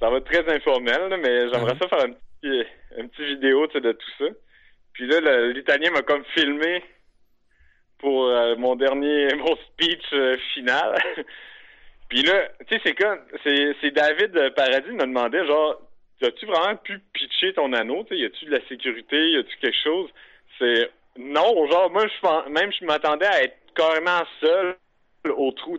[0.00, 3.92] ça va être très informel, mais j'aimerais ça faire une petite, une petite vidéo de
[3.92, 4.26] tout ça.
[4.92, 6.82] Puis là, l'Italien m'a comme filmé
[7.98, 10.94] pour euh, mon dernier, mon speech euh, final.
[12.08, 15.80] puis là, tu sais, c'est comme, c'est, David Paradis m'a demandé, genre,
[16.22, 19.56] as-tu vraiment pu pitcher ton anneau, tu sais, y a-tu de la sécurité, y a-tu
[19.56, 20.10] quelque chose?
[20.58, 24.76] C'est, non, genre, moi, je même je m'attendais à être carrément seul
[25.30, 25.78] au trou,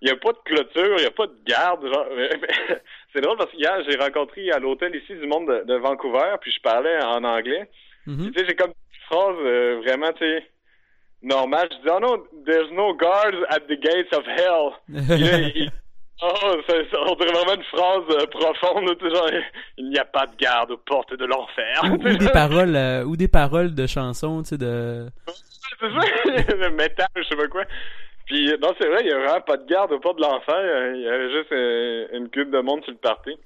[0.00, 1.84] Il n'y a pas de clôture, il n'y a pas de garde.
[3.12, 6.60] c'est drôle parce qu'hier, j'ai rencontré à l'hôtel ici du monde de, Vancouver, puis je
[6.60, 7.68] parlais en anglais.
[8.06, 10.42] Tu sais, j'ai comme une phrase euh, vraiment, tu sais,
[11.22, 11.68] normal.
[11.70, 14.72] Je dis, oh non, there's no guards at the gates of hell.
[16.22, 16.56] oh,
[17.06, 19.30] on dirait vraiment une phrase euh, profonde, genre,
[19.76, 21.82] il n'y a pas de garde aux portes de l'enfer.
[21.84, 25.06] Ou, des paroles, euh, ou des paroles de chansons, tu sais, de...
[25.80, 27.64] C'est ça, le métal, je sais pas quoi.
[28.28, 30.94] Puis, non, c'est vrai, il y a vraiment pas de garde aux portes de l'enfer.
[30.94, 31.50] Il y avait juste
[32.12, 33.36] une cube de monde sur le party.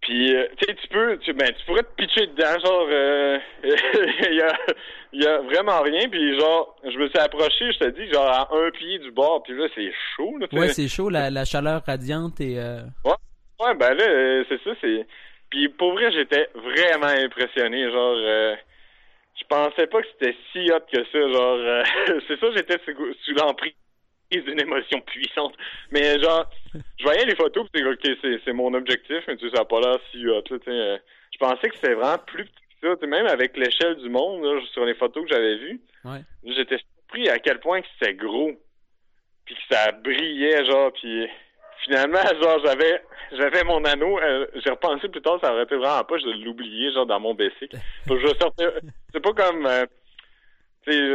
[0.00, 3.38] Puis, euh, tu sais, tu peux, tu, ben, tu pourrais te pitcher dedans, genre, euh,
[3.64, 4.56] il y, a,
[5.12, 8.48] y a vraiment rien, puis genre, je me suis approché, je te dis, genre, à
[8.50, 10.46] un pied du bord, puis là, c'est chaud, là.
[10.52, 12.58] Ouais, c'est chaud, la, la chaleur radiante et...
[12.58, 12.80] Euh...
[13.04, 13.12] Ouais,
[13.60, 15.06] ouais, ben là, euh, c'est ça, c'est...
[15.50, 18.16] Puis, pour vrai, j'étais vraiment impressionné, genre,
[19.40, 21.84] je pensais pas que c'était si hot que ça, genre,
[22.28, 23.74] c'est ça, j'étais sous, sous l'emprise
[24.30, 25.54] d'une émotion puissante.
[25.90, 29.62] Mais genre, je voyais les photos, c'est ok, c'est mon objectif, mais tu sais, ça
[29.62, 30.42] n'a pas l'air si hot.
[30.50, 30.98] Là, euh,
[31.32, 33.06] je pensais que c'était vraiment plus petit que ça.
[33.06, 36.20] Même avec l'échelle du monde, là, sur les photos que j'avais vues, ouais.
[36.44, 38.52] j'étais surpris à quel point que c'était gros.
[39.46, 41.26] Puis que ça brillait, genre, puis
[41.84, 43.02] finalement, genre, j'avais
[43.32, 44.18] j'avais mon anneau.
[44.18, 47.34] Euh, j'ai repensé plus tard, ça aurait été vraiment pas, je l'oubliais, genre, dans mon
[47.34, 47.68] BC.
[48.08, 49.66] C'est pas comme...
[49.66, 49.86] Euh,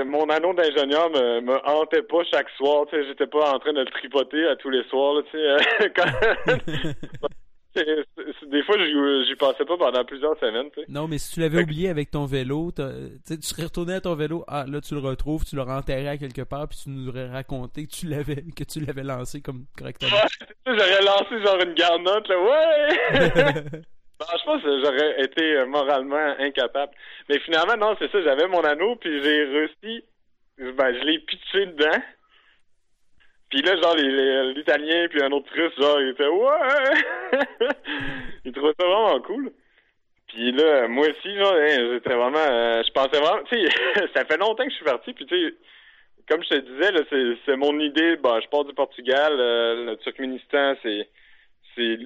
[0.05, 2.86] mon anneau d'ingénieur me, me hantait pas chaque soir.
[2.91, 5.16] J'étais pas en train de le tripoter à tous les soirs.
[5.16, 5.24] Là,
[8.51, 10.69] des fois, j'y passais pas pendant plusieurs semaines.
[10.88, 14.43] Non, mais si tu l'avais oublié avec ton vélo, tu serais retourné à ton vélo.
[14.47, 17.28] Ah, là, tu le retrouves, tu l'aurais enterré à quelque part, puis tu nous aurais
[17.28, 20.09] raconté que tu l'avais que tu l'avais lancé comme correctement.
[20.65, 22.41] j'aurais lancé genre une garnotte, là.
[22.41, 23.63] Ouais!
[24.17, 26.93] Ben, je pense que j'aurais été euh, moralement incapable.
[27.28, 30.05] Mais finalement, non, c'est ça, j'avais mon anneau, puis j'ai réussi,
[30.57, 32.01] ben, je l'ai pitché dedans.
[33.50, 37.70] Puis là, genre, l'Italien, puis un autre russe, genre, il était «Ouais!»
[38.46, 39.52] Il trouvait ça vraiment cool.
[40.28, 42.38] Puis là, moi aussi, genre, hein, j'étais vraiment...
[42.38, 43.43] Euh, je pensais vraiment...
[43.43, 45.54] Tu sais, ça fait longtemps que je suis parti, puis tu sais,
[46.28, 47.02] comme je te disais, là,
[47.46, 48.18] c'est mon idée.
[48.18, 51.08] Ben, je pars du Portugal, euh, le Turkménistan, c'est
[51.76, 52.00] c'est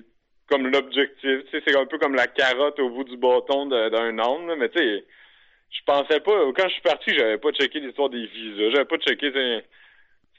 [0.48, 1.20] comme l'objectif.
[1.22, 4.56] Tu sais, c'est un peu comme la carotte au bout du bâton d'un âne.
[4.58, 5.06] Mais tu sais,
[5.70, 6.52] je pensais pas.
[6.56, 8.72] Quand je suis parti, j'avais pas checké l'histoire des visas.
[8.72, 9.32] J'avais pas checké.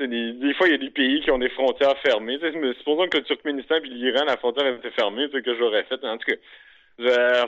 [0.07, 2.39] Des, des fois, il y a des pays qui ont des frontières fermées.
[2.43, 5.85] Mais supposons que le Turkménistan et l'Iran, la frontière était fermée, tu sais, que j'aurais
[5.85, 6.03] fait.
[6.05, 7.47] En tout cas,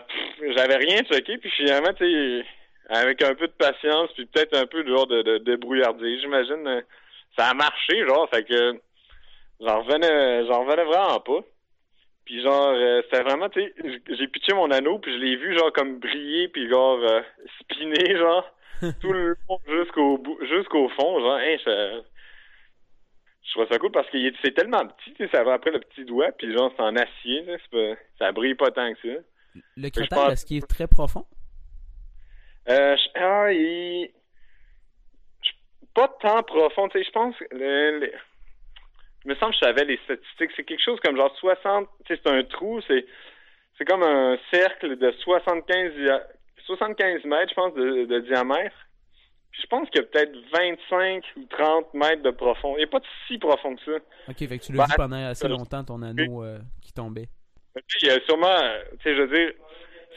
[0.57, 1.39] j'avais rien checké.
[1.39, 2.45] Puis finalement, tu
[2.89, 6.83] avec un peu de patience, puis peut-être un peu de genre de, de débrouillardise, j'imagine,
[7.39, 8.29] ça a marché, genre.
[8.29, 8.79] Fait que
[9.61, 11.45] j'en revenais, j'en revenais vraiment pas.
[12.25, 15.57] Puis genre, euh, c'était vraiment, tu sais, j'ai pitché mon anneau, puis je l'ai vu
[15.57, 17.21] genre comme briller, puis genre euh,
[17.61, 18.49] spinner, genre,
[19.01, 22.03] tout le long jusqu'au bout, jusqu'au fond, genre, hein,
[23.43, 26.05] je, je trouve ça cool parce que c'est tellement petit, ça va après le petit
[26.05, 29.23] doigt, puis genre, c'est en acier, pas, ça brille pas tant que ça.
[29.77, 31.27] Le cratère, est-ce qu'il est très profond?
[32.69, 34.11] Euh, ah, il...
[35.95, 38.11] Pas tant profond, tu sais, je pense, le,
[39.25, 40.51] il me semble que je savais les statistiques.
[40.57, 43.07] C'est quelque chose comme genre 60, tu sais, c'est un trou, c'est,
[43.79, 45.93] c'est comme un cercle de 75,
[46.67, 48.77] 75 mètres, je pense, de, diamètre.
[49.53, 52.75] Je pense qu'il y a peut-être 25 ou 30 mètres de profond.
[52.77, 53.99] Il n'est pas si profond que ça.
[54.29, 57.29] Ok, fait que tu l'as vu ben, pendant assez longtemps, ton anneau euh, qui tombait.
[58.03, 58.59] Il y a sûrement,
[58.93, 59.53] tu sais, je veux dire,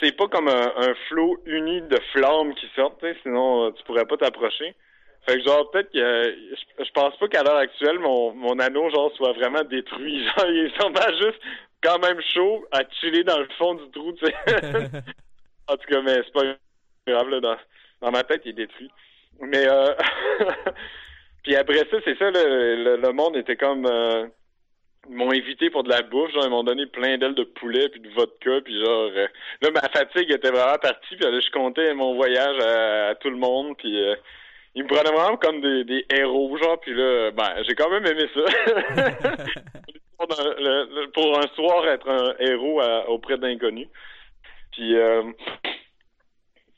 [0.01, 4.17] c'est pas comme un, flot uni de flammes qui sortent, sinon euh, tu pourrais pas
[4.17, 4.75] t'approcher.
[5.27, 6.35] Fait que genre peut-être que
[6.83, 10.23] je, pense pas qu'à l'heure actuelle mon, mon anneau genre soit vraiment détruit.
[10.37, 11.41] Genre il semble juste
[11.81, 14.33] quand même chaud à chiller dans le fond du trou, tu sais.
[15.67, 16.43] en tout cas, mais c'est pas
[17.07, 17.57] grave là, dans,
[18.01, 18.91] dans ma tête il est détruit.
[19.41, 19.93] Mais euh...
[21.43, 24.27] puis après ça, c'est ça, le, le, monde était comme euh...
[25.09, 27.89] ils m'ont invité pour de la bouffe, genre ils m'ont donné plein d'ailes de poulet
[27.89, 29.27] puis de vodka, puis genre euh,
[29.61, 33.37] là ma fatigue était vraiment partie, puis là je comptais mon voyage à, tout le
[33.37, 34.15] monde, puis euh,
[34.75, 38.05] ils me prenaient vraiment comme des, des héros, genre, puis là, ben, j'ai quand même
[38.05, 38.41] aimé ça.
[41.13, 43.87] pour, un soir, être un héros auprès d'inconnus.
[44.71, 45.23] Puis, euh,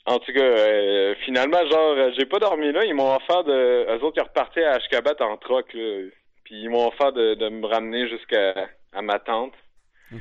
[0.08, 2.86] en tout cas, euh, finalement, genre, j'ai pas dormi là.
[2.86, 3.86] Ils m'ont offert de...
[3.90, 6.04] Eux autres, ils repartaient à Ashkabat en troc, là.
[6.46, 9.54] Puis ils m'ont offert de, de me ramener jusqu'à à ma tante.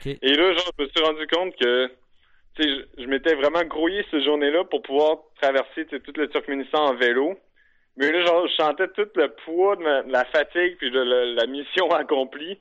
[0.05, 1.87] Et là, genre, je me suis rendu compte que
[2.57, 6.87] tu sais, je, je m'étais vraiment grouillé cette journée-là pour pouvoir traverser tout le Turkménistan
[6.87, 7.39] en vélo.
[7.97, 11.89] Mais là, genre, je sentais tout le poids de, la fatigue puis de la, mission
[11.93, 12.59] accomplie.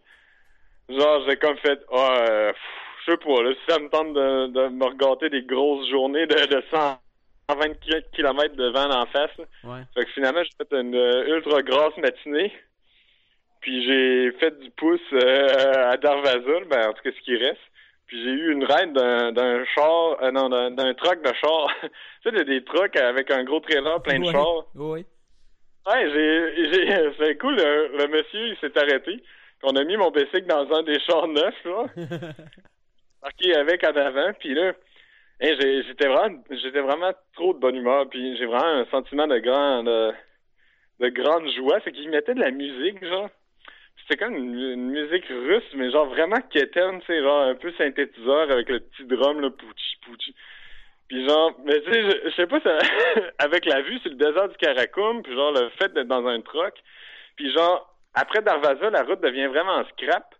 [0.90, 2.54] Genre, j'ai comme fait, ah, euh,
[3.06, 6.28] je sais pas, là, si ça me tente de, de me regarder des grosses journées
[6.28, 6.64] de, de
[7.50, 7.74] 120
[8.14, 9.38] km de vent en face.
[9.64, 9.82] Ouais.
[9.94, 12.52] Fait que finalement, j'ai fait une euh, ultra grosse matinée.
[13.62, 17.62] Puis j'ai fait du pouce euh, à Darvazul, ben en tout cas ce qui reste.
[18.08, 21.68] Puis j'ai eu une ride d'un char, euh, non, d'un truck de char.
[22.24, 24.66] tu sais, des trucks avec un gros trailer plein de chars.
[24.76, 25.06] Oui.
[25.88, 29.24] Ouais, j'ai, j'ai, c'est cool, le, monsieur, il s'est arrêté.
[29.64, 31.86] On a mis mon bicycle dans un des chars neufs, là.
[33.24, 34.74] marqué avec en avant, puis là,
[35.40, 39.88] j'étais vraiment, j'étais vraiment trop de bonne humeur, puis j'ai vraiment un sentiment de grande,
[39.88, 41.80] de, grande joie.
[41.84, 43.30] C'est qu'il mettait de la musique, genre.
[44.02, 48.52] C'était comme une, musique russe, mais genre vraiment quétaine, tu sais, genre un peu synthétiseur
[48.52, 50.36] avec le petit drum, le pouchi pouchi.
[51.08, 52.78] Puis genre, mais tu sais, je, sais pas, ça,
[53.40, 56.42] avec la vue sur le désert du Karakoum, puis genre le fait d'être dans un
[56.42, 56.74] truck,
[57.36, 60.36] puis genre, après Darvaza, la route devient vraiment scrap.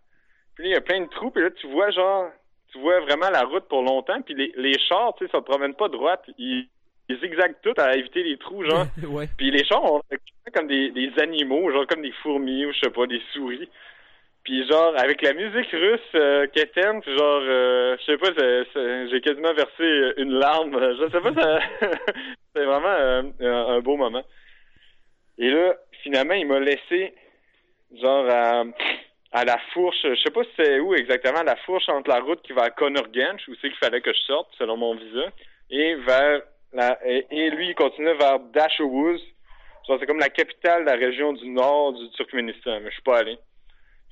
[0.54, 2.30] Puis il y a plein de trous, puis là, tu vois genre,
[2.76, 5.42] tu vois vraiment la route pour longtemps, puis les, les chars, tu sais, ça ne
[5.42, 6.24] promène pas droite.
[6.38, 6.68] Ils,
[7.08, 8.86] ils zigzaguent tout à éviter les trous, genre.
[9.38, 10.02] Puis les chars, ont
[10.52, 13.68] comme des, des animaux, genre comme des fourmis ou je sais pas, des souris.
[14.42, 18.30] Puis genre, avec la musique russe euh, qu'Étienne, genre, euh, je sais pas,
[19.10, 20.72] j'ai quasiment versé une larme.
[20.72, 21.58] Je sais pas, ça,
[22.54, 24.22] c'est vraiment euh, un, beau moment.
[25.38, 27.12] Et là, finalement, il m'a laissé,
[28.00, 28.64] genre, à,
[29.32, 32.40] à la fourche, je sais pas si c'est où exactement, la fourche entre la route
[32.42, 35.26] qui va à Conurgench, où c'est qu'il fallait que je sorte, selon mon visa,
[35.70, 39.20] et vers la, et, lui, il continuait vers Dashowuz.
[39.86, 43.18] C'est comme la capitale de la région du nord du Turkménistan, mais je suis pas
[43.18, 43.38] allé.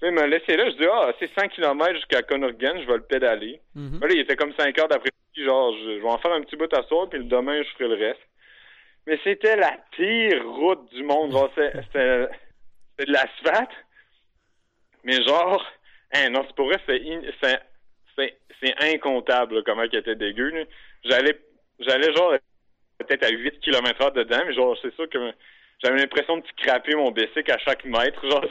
[0.03, 3.03] Il m'a laissé là, je dis, ah, c'est 100 km jusqu'à Conurgen, je vais le
[3.03, 3.61] pédaler.
[3.75, 6.57] Mm Là, il était comme 5 heures d'après-midi, genre, je, vais en faire un petit
[6.57, 8.21] bout à soir, puis le demain, je ferai le reste.
[9.07, 12.29] Mais c'était la pire route du monde, genre, c'était
[12.99, 13.73] de l'asphalte.
[15.05, 15.64] Mais genre,
[16.12, 18.32] hein, non, c'est pour vrai, c'est
[18.62, 20.66] c'est incontable comment il était dégueu.
[21.05, 21.38] J'allais
[21.80, 22.32] j'allais genre
[22.98, 25.18] peut-être à 8 km heure dedans, mais genre c'est sûr que
[25.82, 28.44] j'avais l'impression de scraper mon bicycle à chaque mètre, genre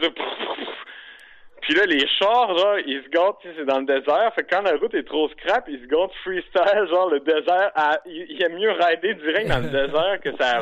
[1.61, 4.33] Puis là, les chars, genre, ils se gâtent, c'est dans le désert.
[4.35, 7.71] Fait que quand la route est trop scrap, ils se gâtent freestyle, genre, le désert,
[7.73, 10.61] à, il, y a mieux rider direct dans le désert que ça.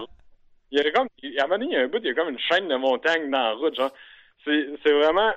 [0.70, 2.12] Il y a comme, à un moment donné, il y a un bout, il y
[2.12, 3.92] a comme une chaîne de montagne dans la route, genre.
[4.46, 5.34] C'est, c'est vraiment,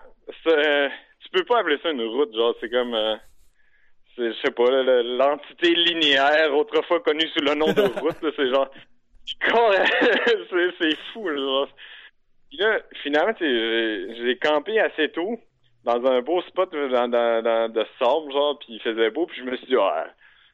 [0.47, 0.89] euh,
[1.21, 3.17] tu peux pas appeler ça une route, genre, c'est comme, euh,
[4.17, 8.71] c'est, je sais pas, l'entité linéaire, autrefois connue sous le nom de route, c'est genre,
[10.81, 11.67] c'est, fou, là.
[12.49, 15.39] Puis là, finalement, j'ai, j'ai campé assez tôt
[15.85, 19.45] dans un beau spot dans, dans, de sable, genre, puis il faisait beau, puis je
[19.45, 20.07] me suis dit, ah,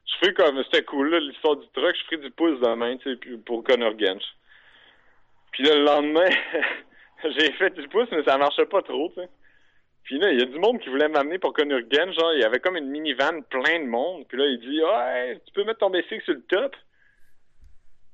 [0.07, 3.37] je ferai comme, c'était cool, l'histoire du truck, je ferai du pouce demain, tu sais,
[3.45, 4.25] pour Connor Gench.
[5.53, 6.29] Puis là, le lendemain,
[7.25, 9.29] j'ai fait du pouce, mais ça marchait pas trop, tu sais.
[10.05, 12.45] Puis là, il y a du monde qui voulait m'amener pour Conurgen, genre, il y
[12.45, 14.27] avait comme une minivan plein de monde.
[14.29, 16.75] Puis là, il dit, ouais, tu peux mettre ton bicycle sur le top?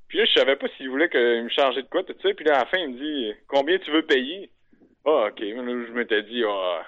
[0.09, 2.35] Puis là, je savais pas s'il voulait qu'il me chargeait de quoi, tout ça.
[2.35, 4.51] Puis là, à la fin, il me dit, combien tu veux payer?
[5.05, 5.41] Ah, ok.
[5.41, 6.83] je m'étais dit, ah,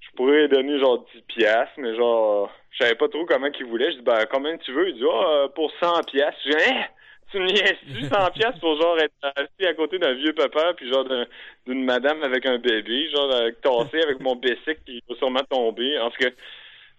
[0.00, 3.90] je pourrais donner genre 10 piastres, mais genre, je savais pas trop comment qu'il voulait.
[3.92, 4.88] Je dis, ben, combien tu veux?
[4.88, 6.40] Il dit, ah, pour 100 piastres.
[6.44, 6.84] Je dis, hein?
[7.30, 10.88] Tu me niaises-tu 100 piastres pour genre être assis à côté d'un vieux papa puis
[10.88, 11.04] genre
[11.66, 15.98] d'une madame avec un bébé, genre avec tassé avec mon bicycle qui va sûrement tomber.
[15.98, 16.30] En tout cas,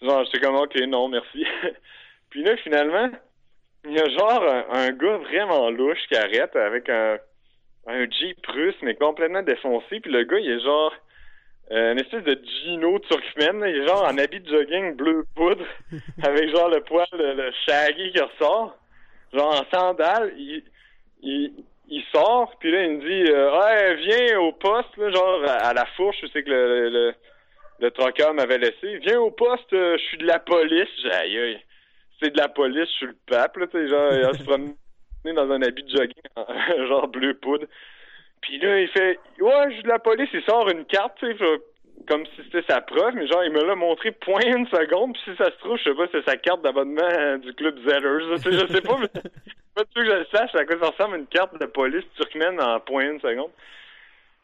[0.02, 1.46] genre, j'étais comme, ok, non, merci.
[2.30, 3.10] puis là, finalement,
[3.86, 7.18] il y a genre un, gars vraiment louche qui arrête avec un,
[7.88, 10.00] un Jeep russe, mais complètement défoncé.
[10.02, 10.94] Puis le gars, il est genre
[11.72, 13.64] euh, une espèce de Gino turkmène.
[13.66, 15.66] Il est genre en habit de jogging bleu poudre,
[16.24, 18.78] avec genre le poil, le shaggy qui ressort.
[19.34, 20.64] Genre en sandales, il,
[21.22, 21.54] il,
[21.90, 25.86] il sort, puis là, il me dit euh, viens au poste, là, genre à, la
[25.98, 27.14] fourche, je sais que le, le,
[27.80, 28.98] le m'avait laissé.
[29.00, 30.90] Viens au poste, euh, je suis de la police.
[31.12, 31.60] Aïe.
[32.22, 34.76] C'est de la police, je suis le pape, là, tu sais, genre, il se promener
[35.36, 36.14] dans un habit de jogging,
[36.88, 37.68] genre bleu poudre.
[38.42, 41.28] Puis là, il fait Ouais, je suis de la police, il sort une carte, tu
[41.28, 41.38] sais,
[42.06, 45.22] comme si c'était sa preuve, mais genre, il me l'a montré point une seconde, puis
[45.26, 48.74] si ça se trouve, je sais pas, c'est sa carte d'abonnement du club Zellers, je
[48.74, 49.08] sais pas, mais
[49.76, 52.62] pas sûr que je le sache à quoi ça ressemble une carte de police turkmène
[52.62, 53.52] en point une seconde.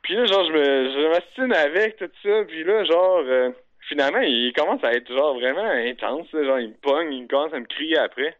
[0.01, 3.51] Puis là, genre, je me, je m'astine avec tout ça, puis là, genre, euh,
[3.87, 7.59] finalement, il commence à être, genre, vraiment intense, genre, il me pogne, il commence à
[7.59, 8.35] me crier après.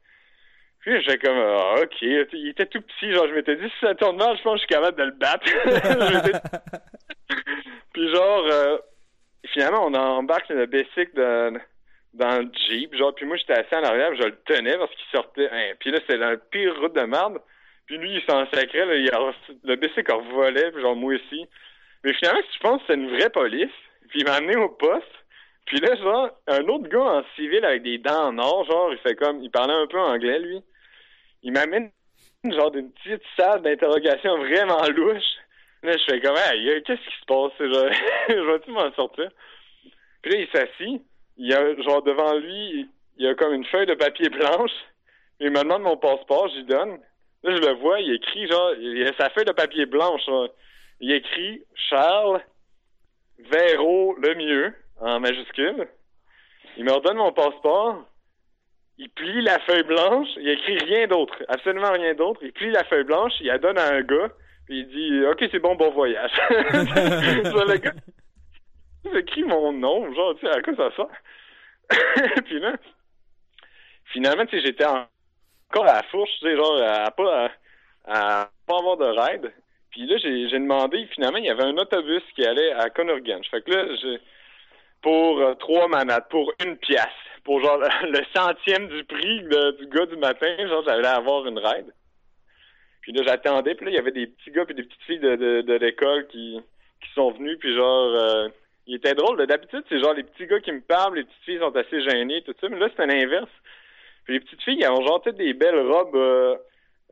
[0.81, 3.95] Puis j'ai comme, ah, ok, il était tout petit, genre, je m'étais dit, si ça
[3.95, 5.45] tourne mal, je pense que je suis capable de le battre.
[7.93, 8.77] puis genre, euh,
[9.47, 11.59] finalement, on embarque le bicycle dans,
[12.13, 15.05] dans le Jeep, genre, puis moi, j'étais assis en arrière, je le tenais parce qu'il
[15.11, 15.49] sortait.
[15.51, 17.39] Hein, puis là, c'était la pire route de merde.
[17.85, 19.09] Puis lui, il s'en sacrait, là, il
[19.63, 21.45] le bicycle revolait, puis genre, moi aussi.
[22.03, 23.71] Mais finalement, je pense que c'est une vraie police.
[24.09, 25.03] Puis il m'a amené au poste.
[25.65, 28.99] Puis là, genre, un autre gars en civil avec des dents en or, genre, il
[28.99, 30.61] fait comme, il parlait un peu anglais, lui.
[31.41, 31.91] Il m'amène,
[32.45, 35.23] genre, d'une petite salle d'interrogation vraiment louche.
[35.83, 37.51] Là, je fais comme, hey, qu'est-ce qui se passe?
[38.29, 39.29] Je vais-tu m'en sortir?
[40.21, 41.01] Puis là, il s'assit.
[41.37, 44.71] Il y a, genre, devant lui, il y a comme une feuille de papier blanche.
[45.39, 46.99] Il me demande mon passeport, j'y donne.
[47.43, 50.21] Là, je le vois, il écrit, genre, il a sa feuille de papier blanche,
[51.01, 52.41] Il écrit Charles
[53.39, 55.87] Véro le mieux, en majuscule.
[56.77, 58.05] Il me redonne mon passeport.
[58.97, 60.29] Il plie la feuille blanche.
[60.37, 61.35] Il écrit rien d'autre.
[61.49, 62.39] Absolument rien d'autre.
[62.41, 63.33] Il plie la feuille blanche.
[63.41, 64.29] Il la donne à un gars.
[64.65, 66.31] Puis il dit OK, c'est bon, bon voyage.
[66.49, 67.93] le gars,
[69.47, 70.13] mon nom.
[70.13, 72.43] Genre, tu sais, à quoi ça sert?
[72.45, 72.73] puis là,
[74.05, 77.51] finalement, tu sais, j'étais encore à la fourche, tu sais, genre, à pas,
[78.05, 79.51] à, pas avoir de ride.
[79.91, 83.41] Puis là, j'ai demandé, finalement, il y avait un autobus qui allait à Conurgan.
[83.51, 84.19] Fait que là, j'ai
[85.01, 87.05] pour euh, trois manates, pour une pièce,
[87.43, 91.93] pour genre le centième du prix du gars du matin, genre j'allais avoir une ride.
[93.03, 95.19] Puis là, j'attendais, puis là, il y avait des petits gars puis des petites filles
[95.19, 96.57] de, de, l'école qui,
[97.01, 98.47] qui sont venus, puis genre, euh,
[98.87, 99.45] il était drôle.
[99.45, 102.41] D'habitude, c'est genre les petits gars qui me parlent, les petites filles sont assez gênées,
[102.43, 103.51] tout ça, mais là, c'était l'inverse.
[104.23, 106.15] Puis les petites filles, elles ont genre toutes des belles robes.
[106.15, 106.55] Euh,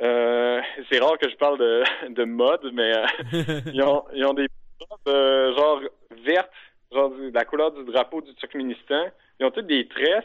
[0.02, 2.94] euh, c'est rare que je parle de, de mode, mais
[3.74, 4.48] ils, ont, ils ont des
[4.80, 5.82] robes genre
[6.24, 6.52] vertes,
[6.90, 9.08] genre de la couleur du drapeau du Turkménistan.
[9.42, 10.24] Ils ont toutes des tresses.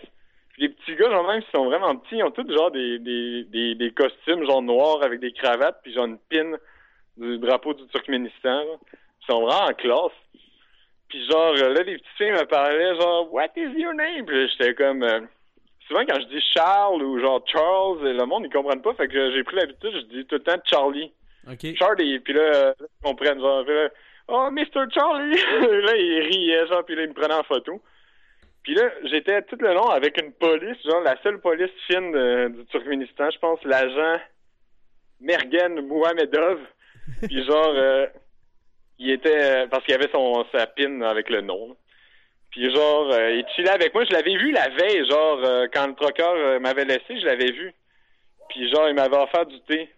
[0.56, 2.98] Puis les petits gars, genre même, ils sont vraiment petits, ils ont tous genre des,
[2.98, 6.56] des, des, des costumes genre noirs avec des cravates, puis genre une pin
[7.18, 8.62] du drapeau du Turkménistan.
[8.62, 10.16] Ils sont vraiment en classe.
[11.08, 14.24] Puis genre, là, les petits filles me parlaient genre, What is your name?
[14.24, 15.02] Puis j'étais comme...
[15.02, 15.20] Euh,
[15.86, 18.94] souvent, quand je dis Charles ou genre Charles, le monde, ils comprennent pas.
[18.94, 21.12] Fait que j'ai pris l'habitude, je dis tout le temps Charlie.
[21.76, 22.18] Charlie.
[22.20, 23.40] Puis là, ils comprennent.
[23.40, 23.64] Genre,
[24.28, 24.90] Oh, Mr.
[24.92, 25.36] Charlie!
[25.60, 27.80] là, il riait, genre, puis là, il me prenait en photo.
[28.66, 32.10] Puis là, j'étais tout le long avec une police, genre la seule police fine
[32.48, 34.20] du Turkménistan, je pense, l'agent
[35.20, 36.58] Mergen Mohamedov.
[37.28, 38.06] Puis genre, euh,
[38.98, 41.76] il était, parce qu'il avait son sa pin avec le nom.
[42.50, 44.04] Puis genre, euh, il chillait avec moi.
[44.04, 47.72] Je l'avais vu la veille, genre, euh, quand le troqueur m'avait laissé, je l'avais vu.
[48.48, 49.88] Puis genre, il m'avait offert du thé.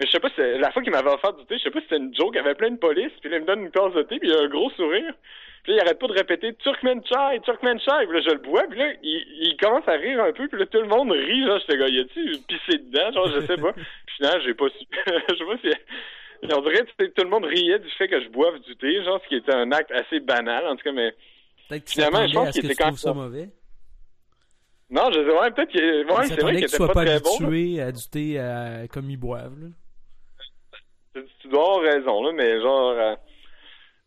[0.00, 1.78] Mais je sais pas si la fois qu'il m'avait offert du thé, je sais pas
[1.78, 3.70] si c'était une joke, il avait plein de police, puis là, il me donne une
[3.70, 5.14] tasse de thé, puis il a un gros sourire.
[5.62, 8.06] Puis là, il arrête pas de répéter Turkmen chai, Turkmen chai.
[8.06, 10.58] Puis là, je le bois, puis là, il, il, commence à rire un peu, puis
[10.58, 13.56] là, tout le monde rit, genre, j'étais gars, y a-tu pissé dedans, genre, je sais
[13.56, 13.72] pas.
[13.72, 13.84] puis
[14.16, 17.78] finalement, j'ai pas su, je sais pas si, on dirait que tout le monde riait
[17.78, 20.66] du fait que je boive du thé, genre, ce qui était un acte assez banal,
[20.66, 21.14] en tout cas, mais
[21.86, 23.48] finalement, je pense qu'il était quand même ça mauvais.
[24.90, 27.36] Non, je sais, ouais, peut-être que, ouais, c'est vrai qu'il était pas, pas très bon.
[27.36, 29.68] habitué à du thé euh, comme ils boivent, là
[31.40, 33.14] tu dois avoir raison, là, mais genre, euh,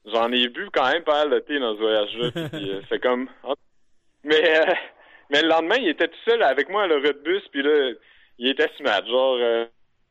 [0.05, 2.29] j'en ai bu quand même pas mal de thé dans ce voyage-là.
[2.53, 3.29] Euh, c'est comme.
[4.23, 4.73] Mais, euh,
[5.29, 7.91] mais le lendemain, il était tout seul avec moi à bus puis là,
[8.37, 9.05] il était smart.
[9.05, 9.67] Genre,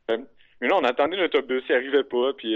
[0.09, 2.55] mais là, on attendait l'autobus, il arrivait pas, puis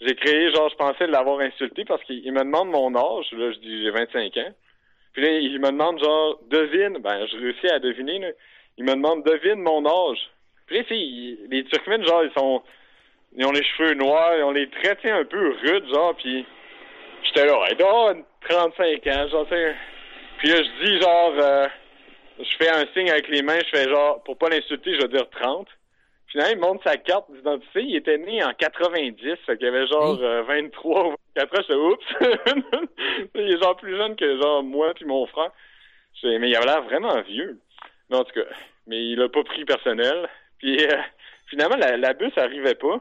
[0.00, 3.26] j'ai créé, genre, je pensais l'avoir insulté parce qu'il me demande mon âge.
[3.32, 4.54] Là, je dis, j'ai 25 ans.
[5.12, 6.98] Puis là, il me demande, genre, devine.
[6.98, 8.28] Ben, je réussis à deviner, là.
[8.76, 10.30] Il me demande, devine mon âge.
[10.66, 10.84] Puis là,
[11.50, 12.62] les Turkmènes, genre, ils sont
[13.36, 16.46] ils ont les cheveux noirs, ils ont les traits un peu rudes, genre, puis
[17.24, 18.14] j'étais là, il doit
[18.48, 19.74] 35 ans, genre, sais.
[20.38, 21.68] Puis là, je dis, genre, euh,
[22.38, 25.08] je fais un signe avec les mains, je fais genre, pour pas l'insulter, je vais
[25.08, 25.66] dire 30.
[26.28, 30.16] Finalement, il montre sa carte d'identité, il était né en 90, fait qu'il avait genre
[30.16, 32.88] 23 ou 24 ans, je oups!
[33.34, 35.50] il est genre plus jeune que genre moi puis mon frère.
[36.22, 37.58] Mais il avait l'air vraiment vieux.
[38.10, 38.46] Mais en tout cas,
[38.86, 40.28] mais il a pas pris personnel.
[40.58, 40.96] Puis euh,
[41.46, 43.00] finalement, la, la bus arrivait pas.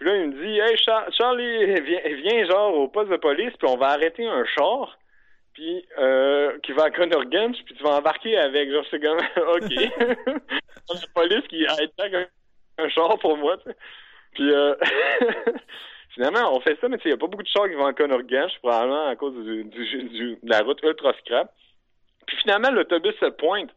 [0.00, 0.76] Puis là, il me dit Hey,
[1.12, 4.98] Charlie, viens, viens genre au poste de police, puis on va arrêter un char,
[5.52, 8.70] puis euh, qui va à Connergan, puis tu vas embarquer avec.
[8.70, 10.40] Genre, c'est comme OK.
[10.88, 12.26] la police qui arrête un,
[12.82, 13.76] un char pour moi, tu sais.
[14.32, 14.74] Puis euh,
[16.14, 17.74] finalement, on fait ça, mais tu sais, il n'y a pas beaucoup de chars qui
[17.74, 21.52] vont à Connergan, probablement à cause du, du, de la route ultra scrap.
[22.26, 23.70] Puis finalement, l'autobus se pointe.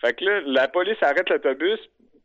[0.00, 1.78] Fait que là, la police arrête l'autobus,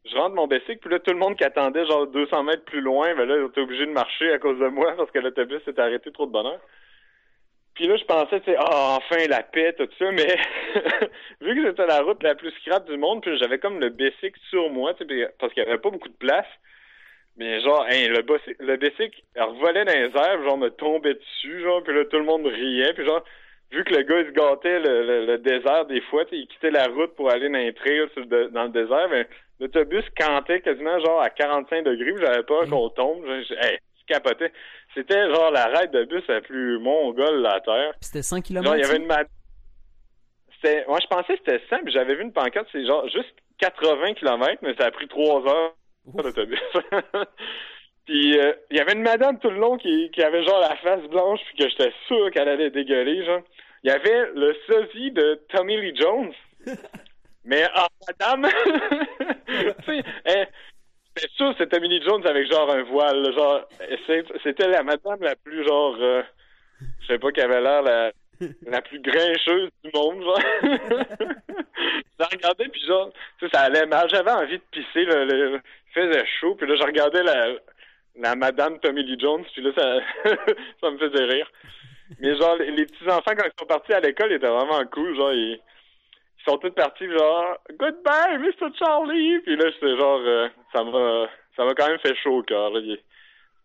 [0.09, 2.81] je rentre mon bicycle, puis là, tout le monde qui attendait genre 200 mètres plus
[2.81, 5.63] loin, ben là, ils étaient obligés de marcher à cause de moi parce que l'autobus
[5.63, 6.59] s'était arrêté trop de bonheur.
[7.75, 10.35] Puis là, je pensais, tu sais, ah, enfin, la paix, tout ça, mais
[11.41, 14.39] vu que c'était la route la plus scrap du monde, puis j'avais comme le bicycle
[14.49, 16.47] sur moi, tu sais, parce qu'il n'y avait pas beaucoup de place.
[17.37, 18.25] Mais genre, hein, le,
[18.65, 22.23] le bicycle revolait dans les airs, genre, me tombait dessus, genre, puis là, tout le
[22.23, 23.23] monde riait, puis genre,
[23.71, 27.15] vu que le gars, il se gâtait le, désert des fois, il quittait la route
[27.15, 28.07] pour aller dans les trails
[28.51, 29.27] dans le désert, mais
[29.59, 33.25] L'autobus cantait quasiment genre à 45 degrés, j'avais peur qu'on tombe.
[33.25, 34.51] Je, hey, je capotais.
[34.93, 37.93] C'était genre la raide de bus la plus mongole de la Terre.
[38.01, 38.75] C'était 100 km?
[38.75, 39.11] il y avait une
[40.59, 43.35] c'était, moi, je pensais que c'était 100, puis j'avais vu une pancarte, c'est genre juste
[43.59, 45.75] 80 km, mais ça a pris 3 heures
[46.15, 46.59] l'autobus.
[48.07, 50.77] puis euh, il y avait une madame tout le long qui, qui avait genre la
[50.77, 53.41] face blanche, puis que j'étais sûr qu'elle allait dégueuler, genre.
[53.83, 56.33] Il y avait le sosie de Tommy Lee Jones.
[57.45, 58.49] Mais, ah, madame,
[59.85, 60.03] tu sais,
[61.17, 63.33] c'était sûr c'était Millie Jones avec genre un voile.
[63.33, 63.67] Genre,
[64.43, 66.23] c'était la madame la plus genre, euh,
[67.01, 68.11] je sais pas, qui avait l'air la,
[68.65, 70.41] la plus grincheuse du monde, genre.
[70.61, 73.11] je la regardais, puis genre,
[73.53, 74.09] ça allait mal.
[74.09, 75.61] J'avais envie de pisser, là, il
[75.93, 77.47] faisait chaud, puis là, je regardais la,
[78.19, 79.99] la madame Tommy Lee Jones, puis là, ça,
[80.81, 81.49] ça me faisait rire.
[82.19, 85.33] Mais genre, les, petits-enfants, quand ils sont partis à l'école, ils étaient vraiment cool, genre,
[85.33, 85.59] ils,
[86.47, 88.73] sont tous partis, genre, Goodbye, Mr.
[88.79, 89.39] Charlie!
[89.39, 92.71] Puis là, j'étais genre, euh, ça m'a ça m'a quand même fait chaud au cœur,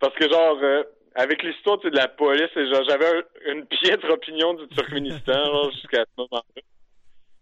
[0.00, 0.82] Parce que genre, euh,
[1.14, 6.62] avec l'histoire de la police, j'avais une piètre opinion du Turkménistan jusqu'à ce moment-là.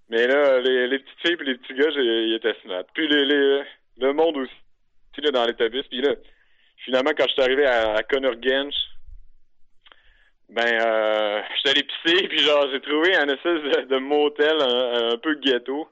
[0.09, 2.83] Mais là, les, les petites filles et les petits gars, ils étaient smart.
[2.93, 3.63] Puis les, les,
[3.99, 5.87] le monde aussi, là, dans l'autobus.
[5.89, 6.15] Puis là,
[6.85, 8.35] finalement, quand je suis arrivé à, à Connor
[10.51, 15.35] ben, euh, j'étais allé pisser, puis genre, j'ai trouvé un espèce de, motel un, peu
[15.37, 15.89] ghetto.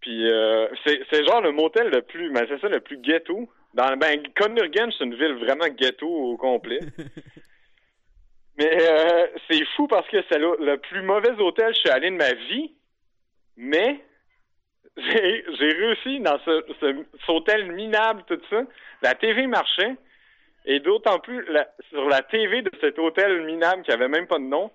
[0.00, 3.96] Puis euh, c'est genre le motel le plus, ben c'est ça, le plus ghetto dans,
[3.96, 6.80] ben, c'est une ville vraiment ghetto au complet.
[8.56, 12.10] Mais euh, c'est fou parce que c'est le, plus mauvais hôtel que je suis allé
[12.10, 12.72] de ma vie.
[13.56, 14.00] Mais
[14.96, 18.62] j'ai réussi dans ce, ce, hôtel minable, tout ça.
[19.02, 19.96] La TV marchait.
[20.66, 21.44] Et d'autant plus,
[21.90, 24.70] sur la TV de cet hôtel minable qui avait même pas de nom,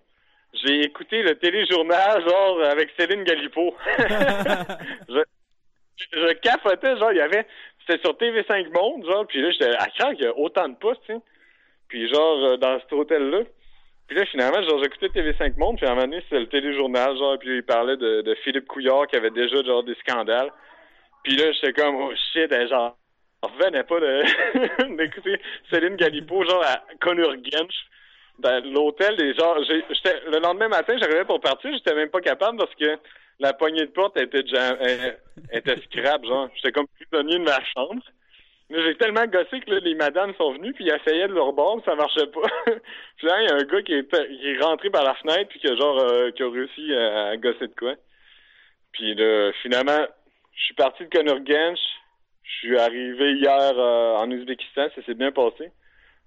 [0.53, 3.76] j'ai écouté le téléjournal, genre, avec Céline Galipo.
[5.07, 5.24] je,
[6.11, 7.45] je genre, il y avait
[7.89, 10.76] c'était sur TV5 Monde, genre, puis là, j'étais à craque, il y a autant de
[10.76, 11.20] postes, tu sais.
[11.88, 13.41] Puis genre, euh, dans cet hôtel-là.
[14.10, 17.16] Puis là, finalement, genre, j'écoutais TV5 Monde, puis à un moment donné, c'était le téléjournal,
[17.16, 20.51] genre, puis il parlait de, de Philippe Couillard qui avait déjà, genre, des scandales.
[21.24, 22.97] Puis là, j'étais comme, oh shit, hein, genre,
[23.43, 23.99] on revenait pas
[24.97, 25.39] d'écouter
[25.70, 27.86] Céline Galipo, genre, à Gensch.
[28.39, 32.74] Ben, l'hôtel, genre, j'étais, le lendemain matin, j'arrivais pour partir, j'étais même pas capable parce
[32.74, 32.97] que
[33.39, 34.76] la poignée de porte était déjà,
[35.51, 36.49] était scrap, genre.
[36.55, 38.01] J'étais comme prisonnier de ma chambre.
[38.70, 41.82] J'ai tellement gossé que là, les madames sont venues puis ils essayaient de leur bord,
[41.86, 42.47] ça marchait pas.
[43.17, 45.49] puis là, il y a un gars qui est, qui est rentré par la fenêtre
[45.49, 47.95] puis qui a genre euh, qui a réussi à, gosser de quoi.
[48.91, 50.05] Puis là, finalement,
[50.53, 51.80] je suis parti de Konurgench.
[52.43, 55.72] Je suis arrivé hier euh, en Ouzbékistan, ça s'est bien passé.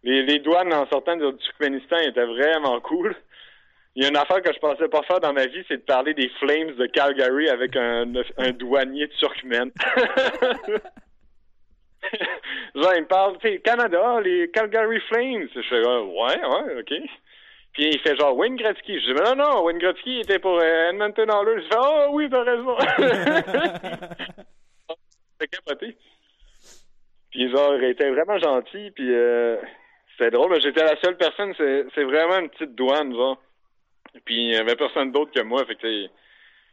[0.02, 3.14] Les, les douanes en sortant du Turkménistan étaient vraiment cool.
[3.94, 5.82] Il y a une affaire que je pensais pas faire dans ma vie, c'est de
[5.82, 9.70] parler des Flames de Calgary avec un, un douanier turkmène.
[12.74, 15.48] Genre, il me parle, tu sais, Canada, les Calgary Flames.
[15.54, 16.92] Je fais, ouais, ouais, ok.
[17.72, 19.00] Puis il fait genre Wayne Gretzky.
[19.00, 21.62] Je dis, mais non, non, Wayne Gretzky était pour euh, Edmonton Oilers.
[21.62, 22.76] Je fais, oh oui, t'as raison.
[25.40, 25.96] C'est capoté.
[27.30, 29.56] Puis genre, il était vraiment gentil, puis euh,
[30.10, 33.40] c'était drôle, mais j'étais la seule personne, c'est vraiment une petite douane, genre.
[34.26, 36.08] Puis il n'y avait personne d'autre que moi, fait que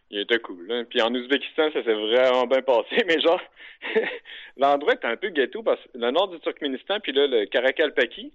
[0.10, 0.66] il était cool.
[0.72, 0.86] Hein.
[0.90, 3.42] Puis en Ouzbékistan, ça s'est vraiment bien passé, mais genre
[4.58, 8.34] l'endroit est un peu ghetto parce que le nord du Turkménistan, puis là, le Karakalpaki,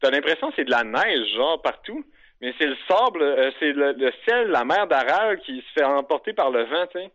[0.00, 2.04] t'as l'impression que c'est de la neige, genre, partout.
[2.40, 6.32] Mais c'est le sable, euh, c'est le, sel, la mer d'Aral qui se fait emporter
[6.32, 7.10] par le vent, tu sais.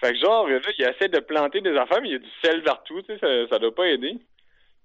[0.00, 2.30] Fait que genre, là, il essaie de planter des affaires, mais il y a du
[2.42, 4.16] sel partout, tu sais, ça, ça doit pas aider.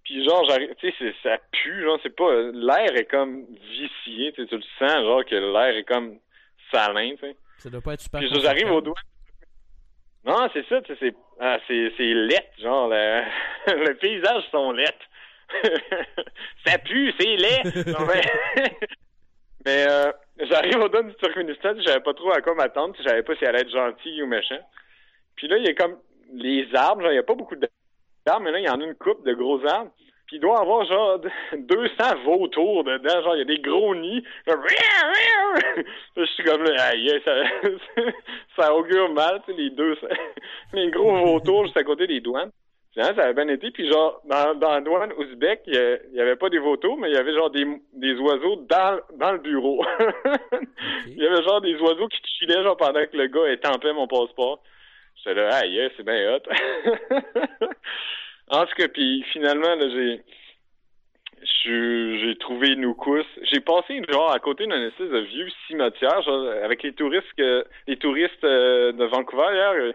[0.04, 0.48] Puis genre,
[0.80, 2.32] tu sais, ça pue, genre, c'est pas...
[2.54, 6.20] L'air est comme vicié, tu le sens, genre, que l'air est comme
[6.72, 7.36] salin, tu sais.
[7.62, 8.96] Ça doit pas être super Puis j'arrive au doigt.
[10.26, 11.16] Non, c'est ça, tu sais, c'est...
[11.40, 12.14] Ah, c'est, c'est
[12.62, 13.24] genre, le,
[13.68, 14.86] le paysage sont laids.
[16.66, 17.64] ça pue, c'est laid!
[19.66, 23.24] mais euh, j'arrive au doigt du Turkménistan, j'avais pas trop à quoi m'attendre, je savais
[23.24, 24.60] pas si elle allait être gentille ou méchant.
[25.36, 25.98] Puis là, il y a comme
[26.34, 27.68] les arbres, il y a pas beaucoup de
[28.42, 29.92] mais là, il y en a une coupe de gros arbres.
[30.32, 31.20] Puis il doit y avoir genre
[31.58, 33.22] 200 vautours dedans.
[33.22, 34.24] Genre, il y a des gros nids.
[36.16, 37.34] je suis comme là, aïe, ça,
[38.56, 39.98] ça augure mal, tu sais, les deux.
[40.72, 42.52] les gros vautours juste à côté des douanes.
[42.96, 43.72] ça avait bien été.
[43.72, 47.14] Puis genre, dans, dans la douane ouzbek, il y avait pas des vautours, mais il
[47.14, 49.84] y avait genre des, des oiseaux dans, dans le bureau.
[51.08, 54.08] Il y avait genre des oiseaux qui chillaient genre pendant que le gars étampait mon
[54.08, 54.64] passeport.
[55.18, 57.68] J'étais là, aïe, c'est bien hot.
[58.52, 60.22] En tout cas, puis finalement, là, j'ai
[61.64, 63.26] j'ai trouvé nos cousses.
[63.44, 67.66] J'ai passé genre à côté d'un espèce de vieux cimetière, genre, avec les touristes que,
[67.88, 69.72] les touristes euh, de Vancouver hier.
[69.72, 69.94] Euh,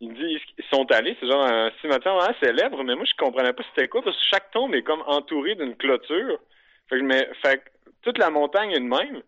[0.00, 3.54] ils disent ils sont allés, c'est genre un cimetière vraiment célèbre, mais moi je comprenais
[3.54, 6.38] pas c'était quoi parce que chaque tombe est comme entouré d'une clôture.
[6.88, 9.22] Fait que, mais, fait que toute la montagne est de même.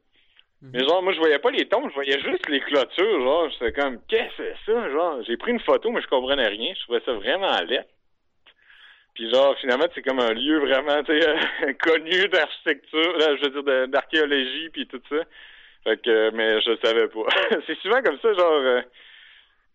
[0.60, 0.70] Mhm.
[0.74, 3.72] Mais genre, moi, je voyais pas les tombes, je voyais juste les clôtures, genre, j'étais
[3.80, 6.82] comme, qu'est-ce que c'est ça, genre, j'ai pris une photo, mais je comprenais rien, je
[6.82, 7.86] trouvais ça vraiment laid.
[9.18, 13.88] Puis genre, finalement, c'est comme un lieu vraiment, tu sais, connu d'architecture, je veux dire,
[13.88, 15.16] d'archéologie, puis tout ça.
[15.82, 17.26] Fait que, mais je savais pas.
[17.66, 18.80] c'est souvent comme ça, genre, euh,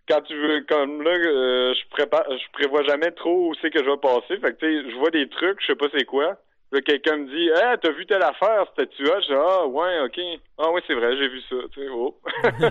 [0.07, 3.83] quand tu veux, comme là, euh, je prépare, je prévois jamais trop où c'est que
[3.83, 4.37] je vais passer.
[4.37, 6.37] Fait que, tu sais, je vois des trucs, je sais pas c'est quoi.
[6.71, 9.19] Là, quelqu'un me dit, ah, t'as vu telle affaire, c'était-tu là?
[9.19, 10.21] Je dis, ah, ouais, ok.
[10.57, 12.17] Ah, ouais, c'est vrai, j'ai vu ça, tu sais, oh.
[12.45, 12.49] je,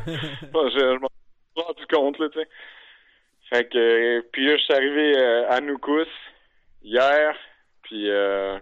[0.54, 2.48] je m'en suis rendu compte, là, tu sais.
[3.50, 6.06] Fait que, puis là, je suis arrivé euh, à Noukous
[6.82, 7.36] hier,
[7.82, 8.58] puis euh,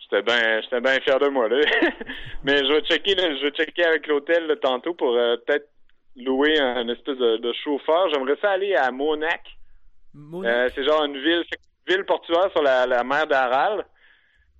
[0.00, 1.60] j'étais bien j'étais bien fier de moi, là.
[2.44, 5.68] Mais je vais checker, là, je vais checker avec l'hôtel, tantôt, pour euh, peut-être
[6.16, 8.08] louer un, espèce de, chauffeur.
[8.12, 9.42] J'aimerais ça aller à Monac.
[10.16, 11.44] Euh, c'est genre une ville,
[11.88, 13.84] ville portuaire sur la, la mer d'Aral.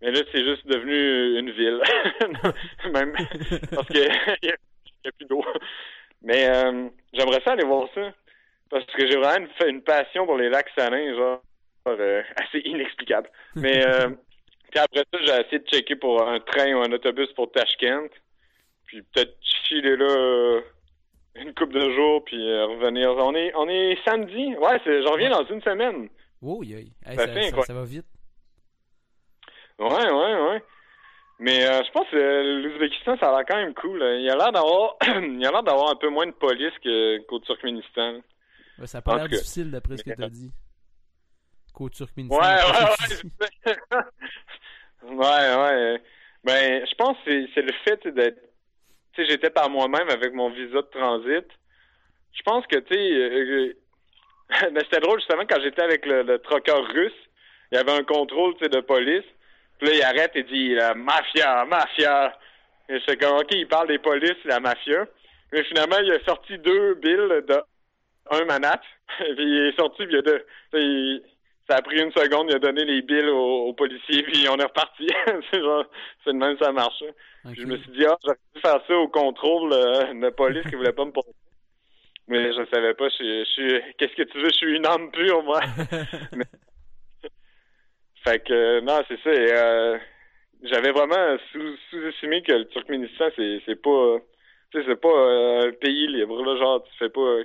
[0.03, 1.81] Mais là, c'est juste devenu une ville.
[2.93, 3.15] Même
[3.75, 4.01] parce qu'il
[4.43, 4.57] n'y a,
[5.17, 5.45] plus d'eau.
[6.23, 8.13] Mais euh, j'aimerais ça aller voir ça.
[8.71, 11.43] Parce que j'ai vraiment une, une, passion pour les lacs salins, genre
[12.37, 13.29] assez inexplicable.
[13.55, 14.11] Mais euh,
[14.71, 18.11] puis après ça, j'ai essayé de checker pour un train ou un autobus pour Tashkent.
[18.87, 20.61] Puis peut-être chiller là
[21.37, 23.11] une coupe de jours puis euh, revenir.
[23.11, 24.55] On est, on est samedi.
[24.57, 26.09] Ouais, j'en reviens dans une semaine.
[26.43, 26.63] Oh,
[27.65, 28.07] ça, va vite.
[29.79, 30.63] Ouais, ouais, ouais.
[31.41, 33.99] Mais euh, je pense que l'Ouzbékistan, ça a l'air quand même cool.
[34.21, 36.73] Il a l'air d'avoir il a l'air d'avoir un peu moins de police
[37.27, 38.21] qu'au Turkménistan.
[38.79, 40.53] Ouais, ça a pas l'air difficile d'après ce que tu as dit.
[41.75, 42.41] Qu'au Turkménistan.
[45.05, 45.57] Ouais, ouais, ouais.
[45.57, 46.03] ouais, ouais.
[46.45, 48.41] Ben, je pense que c'est le fait d'être
[49.15, 51.47] tu sais, j'étais par moi-même avec mon visa de transit.
[52.33, 53.73] Je pense que, tu sais, euh,
[54.73, 57.13] mais c'était drôle justement quand j'étais avec le, le troqueur russe,
[57.71, 59.25] il y avait un contrôle, tu sais, de police.
[59.79, 62.37] Puis là, il arrête et dit la mafia, mafia.
[62.89, 65.07] Et je comme ok, il parle des polices, la mafia.
[65.53, 67.63] Mais finalement, il a sorti deux billes de
[68.31, 68.81] un manat.
[69.19, 71.23] puis il est sorti, puis il a de,
[71.69, 74.65] ça a pris une seconde, il a donné les billes aux, policiers, puis on est
[74.65, 75.07] reparti.
[75.51, 75.85] c'est genre,
[76.23, 77.03] c'est de même ça marche.
[77.53, 80.65] Puis je me suis dit, ah, j'aurais dû faire ça au contrôle euh, de police
[80.69, 81.33] qui voulait pas me porter.
[82.29, 85.43] Mais je savais pas, je, suis, qu'est-ce que tu veux, je suis une âme pure,
[85.43, 85.61] moi.
[88.25, 89.29] Fait que, non, c'est ça.
[89.29, 89.99] Euh,
[90.63, 91.37] j'avais vraiment
[91.91, 94.19] sous-estimé que le Turkménistan, c'est, c'est pas,
[94.71, 97.41] tu sais, c'est pas euh, un pays libre, là, genre, tu fais pas,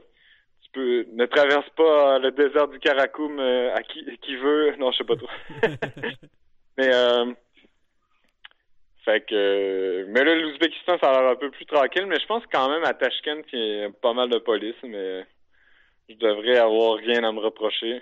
[0.73, 4.97] tu peux, ne traverse pas le désert du Karakoum à qui, qui veut, non, je
[4.97, 5.29] sais pas trop.
[6.77, 7.25] Mais, euh,
[9.03, 12.43] fait que, mais là, l'Ouzbékistan, ça a l'air un peu plus tranquille, mais je pense
[12.51, 15.25] quand même à Tashkent qu'il y a pas mal de police, mais
[16.07, 18.01] je devrais avoir rien à me reprocher.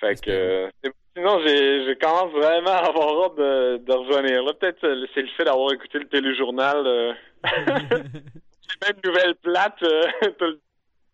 [0.00, 0.70] Fait que,
[1.16, 4.42] sinon, j'ai, je commence vraiment à avoir hâte de, de revenir.
[4.44, 6.86] Là, peut-être euh, c'est le fait d'avoir écouté le téléjournal.
[6.86, 7.12] Euh...
[7.44, 10.02] j'ai même une nouvelle plate euh,
[10.38, 10.60] tout le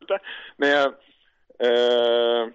[0.07, 0.23] temps.
[0.59, 0.91] Mais, euh,
[1.63, 2.47] euh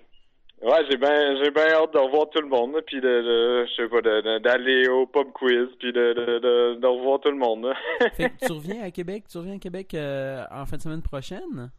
[0.62, 3.76] Ouais, j'ai bien j'ai bien hâte de revoir tout le monde, puis de, de je
[3.76, 4.02] sais pas,
[4.40, 7.74] d'aller au pub quiz, puis de, de, de, revoir tout le monde.
[8.16, 11.02] fait que tu reviens à Québec, tu reviens à Québec euh, en fin de semaine
[11.02, 11.72] prochaine?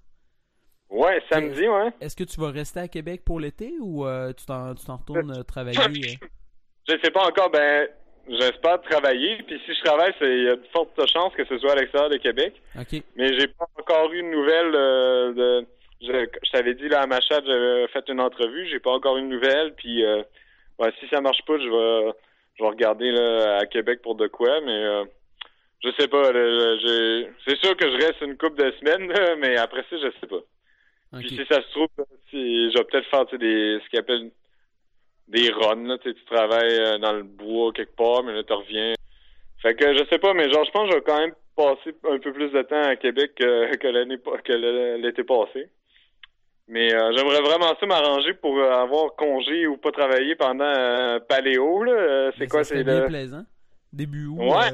[0.88, 1.92] Ouais, samedi, ouais.
[2.00, 5.42] Est-ce que tu vas rester à Québec pour l'été ou euh, tu t'en retournes euh,
[5.42, 6.18] travailler?
[6.88, 7.86] je sais pas encore, ben
[8.38, 11.72] j'espère travailler, puis si je travaille, il y a de fortes chances que ce soit
[11.72, 12.54] à l'extérieur de Québec.
[12.78, 13.02] OK.
[13.16, 14.72] Mais j'ai pas encore eu de nouvelles
[15.36, 15.66] de
[16.02, 19.28] je, je t'avais dit là à Machad, j'avais fait une entrevue, j'ai pas encore une
[19.28, 20.22] nouvelle, puis euh,
[20.98, 22.12] si ça marche pas, je vais
[22.58, 25.04] je vais regarder là, à Québec pour de quoi, mais euh,
[25.82, 26.24] je sais pas.
[27.46, 30.40] C'est sûr que je reste une couple de semaines, mais après ça, je sais pas.
[31.18, 31.88] Puis si ça se trouve,
[32.28, 34.30] si, je vais peut-être faire des ce qu'ils appellent
[35.30, 38.94] des runs, là, tu travailles euh, dans le bois quelque part, mais là tu reviens.
[39.62, 41.94] Fait que je sais pas, mais genre je pense que je vais quand même passer
[42.10, 45.68] un peu plus de temps à Québec que, que l'année que l'été passé.
[46.66, 51.18] Mais euh, j'aimerais vraiment ça m'arranger pour euh, avoir congé ou pas travailler pendant euh,
[51.18, 51.82] Paléo.
[51.82, 52.30] Là.
[52.38, 52.64] C'est quoi?
[52.64, 53.06] C'est le...
[53.06, 53.44] plaisant.
[53.92, 54.38] Début août.
[54.38, 54.70] Ouais.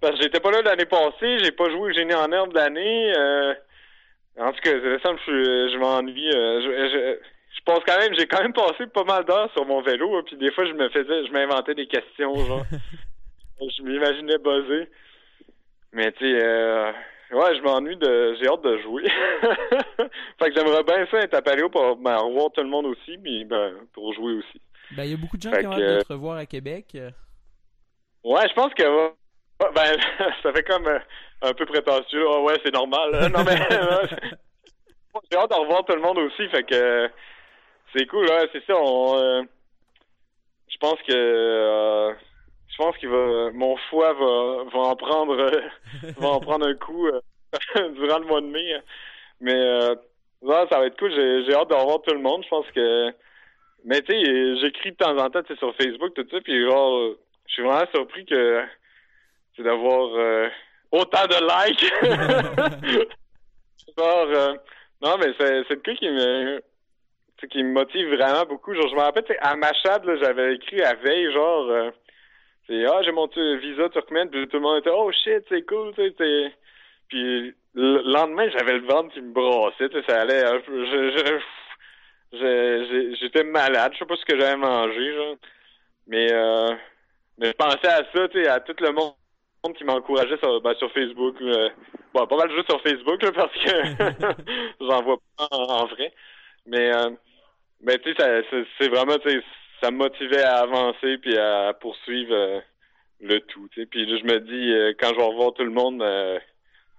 [0.00, 3.12] Parce que j'étais pas là l'année passée, j'ai pas joué Génie en herbe l'année.
[4.38, 6.30] En tout cas, c'est ça, je, je m'ennuie.
[6.30, 7.18] Je, je,
[7.64, 10.50] pense quand même, j'ai quand même passé pas mal d'heures sur mon vélo, puis des
[10.52, 12.64] fois je me faisais, je m'inventais des questions, genre.
[13.60, 14.88] je m'imaginais buzzer.
[15.92, 16.94] Mais tu sais,
[17.32, 18.36] Ouais, je m'ennuie de.
[18.40, 19.04] J'ai hâte de jouer.
[20.38, 23.18] fait que j'aimerais bien ça être à Paléo pour ben, revoir tout le monde aussi,
[23.18, 24.60] mais ben, pour jouer aussi.
[24.96, 26.86] Ben, il y a beaucoup de gens qui ont hâte de te revoir à Québec.
[28.24, 29.12] Ouais, je pense que.
[29.60, 29.96] Ben,
[30.42, 30.98] ça fait comme euh,
[31.42, 32.24] un peu prétentieux.
[32.26, 33.30] Oh, ouais, c'est normal.
[33.32, 33.56] non, mais.
[35.30, 37.08] j'ai hâte de revoir tout le monde aussi, fait que.
[37.94, 38.46] C'est cool, là.
[38.52, 39.18] C'est ça, on.
[39.18, 39.42] Euh,
[40.68, 41.12] je pense que.
[41.12, 42.12] Euh,
[42.68, 45.36] je pense qu'il va mon foie va, va en prendre
[46.18, 47.20] va en prendre un coup euh,
[47.94, 48.74] durant le mois de mai.
[48.74, 48.80] Hein.
[49.40, 49.94] Mais euh,
[50.42, 51.12] ça va être cool.
[51.12, 52.42] J'ai hâte de revoir tout le monde.
[52.44, 53.12] Je pense que
[53.84, 57.14] mais tu sais, j'écris de temps en temps sur Facebook tout ça, puis genre
[57.50, 58.62] je suis vraiment surpris que
[59.56, 60.48] c'est d'avoir euh,
[60.92, 61.92] autant de likes.
[63.98, 64.54] genre, euh,
[65.02, 66.62] non, mais c'est, c'est le cas qui me,
[67.48, 68.74] qui me motive vraiment beaucoup.
[68.74, 71.90] Genre, je me rappelle, à Machad, j'avais écrit à veille, genre, euh,
[72.70, 76.12] ah, j'ai mon visa turkmène, puis tout le monde était, oh shit, c'est cool, tu
[76.16, 76.52] sais,
[77.08, 81.40] Puis le lendemain, j'avais le ventre qui me brossait, tu sais, ça allait, je,
[82.32, 85.36] je, j'étais malade, je sais pas ce que j'avais mangé, genre.
[86.06, 86.74] Mais, euh,
[87.38, 89.14] mais je pensais à ça, tu sais, à tout le monde
[89.76, 91.36] qui m'encourageait sur, ben, sur Facebook.
[92.14, 94.34] bon, pas mal juste sur Facebook, là, parce que
[94.80, 96.12] j'en vois pas en, vrai.
[96.66, 97.10] Mais, euh,
[97.82, 98.44] mais tu sais,
[98.78, 99.42] c'est vraiment, tu sais,
[99.82, 102.60] ça me motivait à avancer puis à poursuivre euh,
[103.20, 103.86] le tout, tu sais.
[103.86, 105.98] Puis je me dis, euh, quand je vais revoir tout le monde,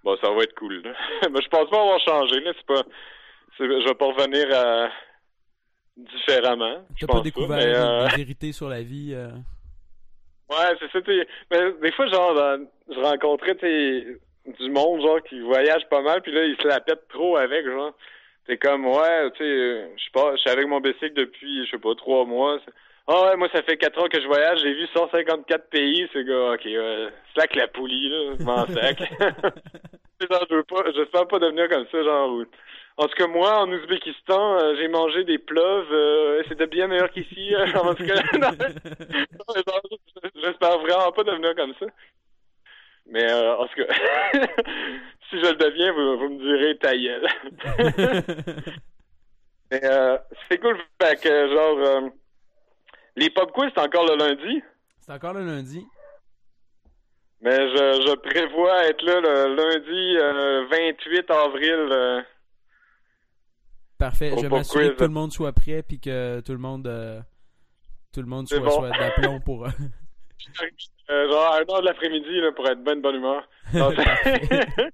[0.04, 0.82] bon, ça va être cool,
[1.32, 2.52] mais je pense pas avoir changé, là.
[2.56, 2.84] C'est pas,
[3.60, 4.90] je vais pas revenir à
[5.98, 6.86] différemment.
[7.00, 9.16] T'as pas découvert pas, mais, vérité sur la vie
[10.52, 11.00] Ouais, c'est ça.
[11.50, 12.58] Mais des fois, genre,
[12.90, 17.08] je rencontrais du monde, genre, qui voyage pas mal, puis là, ils se la pètent
[17.08, 17.94] trop avec, genre.
[18.48, 21.72] C'est comme, ouais, tu sais, je sais pas, je suis avec mon bicycle depuis, je
[21.72, 22.60] sais pas, trois mois.
[23.08, 26.24] Ah ouais, moi, ça fait quatre ans que je voyage, j'ai vu 154 pays, c'est
[26.24, 29.00] gars, ok, ouais, slack la poulie, là, m'en sac.
[30.22, 32.44] je veux pas, j'espère pas devenir comme ça, genre,
[32.98, 35.92] en tout cas, moi, en Ouzbékistan, euh, j'ai mangé des pleuves.
[35.92, 37.56] Euh, C'était bien meilleur qu'ici.
[37.56, 38.22] Euh, en tout cas,
[40.36, 41.86] j'espère vraiment pas devenir comme ça.
[43.08, 43.94] Mais en tout cas,
[45.32, 47.28] si je le deviens, vous, me direz ta gueule.
[49.72, 49.82] Mais
[50.50, 50.78] c'est cool.
[51.02, 52.12] Fait que, genre,
[53.16, 54.62] les pop quiz, c'est encore le lundi?
[55.00, 55.84] C'est encore le lundi.
[57.42, 60.18] Mais je, je prévois être là le lundi
[60.70, 62.26] 28 avril
[64.02, 64.32] Parfait.
[64.36, 67.22] je vais m'assurer que tout le monde soit prêt puis que tout le monde euh,
[68.12, 69.66] tout le monde soit, soit d'aplomb pour.
[69.66, 69.70] Euh,
[71.12, 73.48] euh, genre un heure de l'après-midi pour être bien de bonne humeur.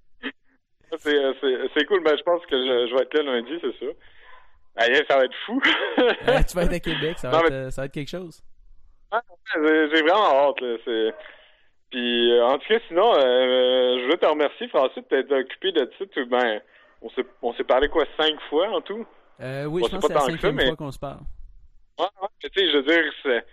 [1.00, 3.94] c'est cool, mais je pense que je, vais être là lundi, c'est sûr.
[4.76, 5.60] Aïe, ça va être fou.
[5.98, 8.44] tu vas être à Québec, ça va, être, ça va être quelque chose.
[9.56, 10.62] J'ai vraiment hâte.
[10.62, 11.12] Là,
[11.90, 16.06] Puis, en tout cas, sinon, je veux te remercier, François, de t'être occupé de ça.
[16.06, 16.62] Tout, ben,
[17.02, 19.06] on s'est, on s'est parlé quoi, cinq fois en tout?
[19.40, 21.22] Euh, oui, je pense que c'est la cinquième fois qu'on se parle.
[22.00, 23.44] Ouais, ouais, tu sais, je veux dire,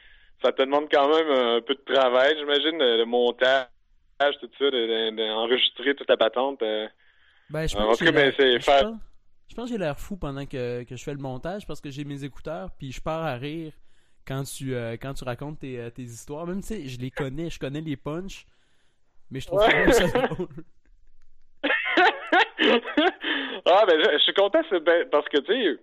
[0.43, 3.67] ça te demande quand même un peu de travail, j'imagine, le montage,
[4.41, 6.63] tout ça, d'enregistrer toute la patente.
[6.63, 6.89] Euh.
[7.55, 8.93] Ben, je pense que ben, faire...
[9.49, 11.89] Je pense que j'ai l'air fou pendant que, que, je fais le montage parce que
[11.89, 13.73] j'ai mes écouteurs puis je pars à rire
[14.27, 16.49] quand tu, euh, quand tu racontes tes, euh, tes histoires.
[16.49, 18.45] Même si je les connais, je connais les punchs,
[19.31, 19.69] mais je trouve ça
[20.27, 20.49] drôle.
[23.67, 25.79] ah, ben, je, suis content ben, parce que, tu sais,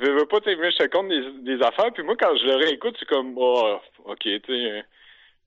[0.00, 2.46] je veux pas, tu sais, je te compte des, des, affaires, puis moi, quand je
[2.46, 4.84] le réécoute, c'est comme, oh, ok, tu sais.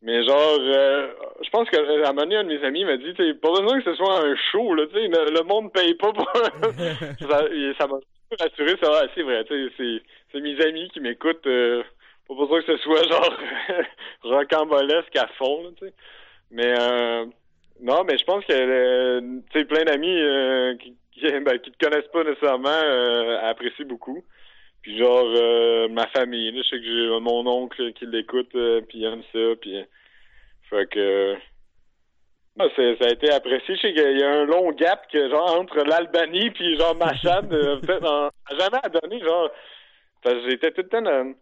[0.02, 1.08] Mais genre, euh,
[1.44, 3.52] je pense que à un moment donné, un de mes amis m'a dit, tu pas
[3.52, 6.32] besoin que ce soit un show, là, tu sais, le, monde paye pas pour...
[6.34, 7.98] ça m'a
[8.40, 11.84] rassuré, ça c'est vrai, c'est mes amis qui m'écoutent, euh,
[12.28, 13.38] pas besoin que ce soit genre
[14.24, 15.94] rocambolesque à fond, tu sais.
[16.52, 17.26] Mais, euh,
[17.82, 19.22] non, mais je pense que euh,
[19.52, 24.24] tu sais plein d'amis euh, qui, ben, qui, te connaissent pas nécessairement euh, apprécient beaucoup.
[24.82, 28.56] Puis genre ma famille, là, je sais que j'ai mon oncle qui l'écoute
[28.88, 29.84] puis aime ça puis
[30.70, 31.36] fait que
[32.58, 33.76] ça a été apprécié.
[33.76, 37.50] Je sais qu'il y a un long gap que genre entre l'Albanie puis genre Machad
[37.50, 39.50] peut-être jamais à donner genre
[40.24, 41.34] parce que j'étais tout le temps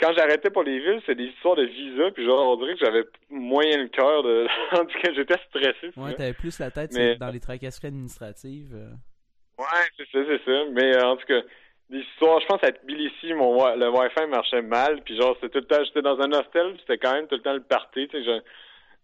[0.00, 2.84] quand j'arrêtais pour les villes, c'est des histoires de visa, puis genre, on dirait que
[2.84, 4.46] j'avais moyen le cœur de.
[4.72, 5.92] en tout cas, j'étais stressé.
[5.96, 8.74] Ouais, t'avais plus la tête dans les tracasseries administratives.
[8.74, 8.90] Euh.
[9.58, 10.64] Ouais, c'est ça, c'est ça.
[10.72, 11.40] Mais euh, en tout cas,
[11.90, 15.66] des histoires, je pense à Tbilissi, mon le Wi-Fi marchait mal, puis genre, c'était tout
[15.68, 18.24] le temps, j'étais dans un hostel, c'était quand même tout le temps le party, tu
[18.24, 18.42] sais,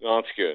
[0.05, 0.53] en tout cas.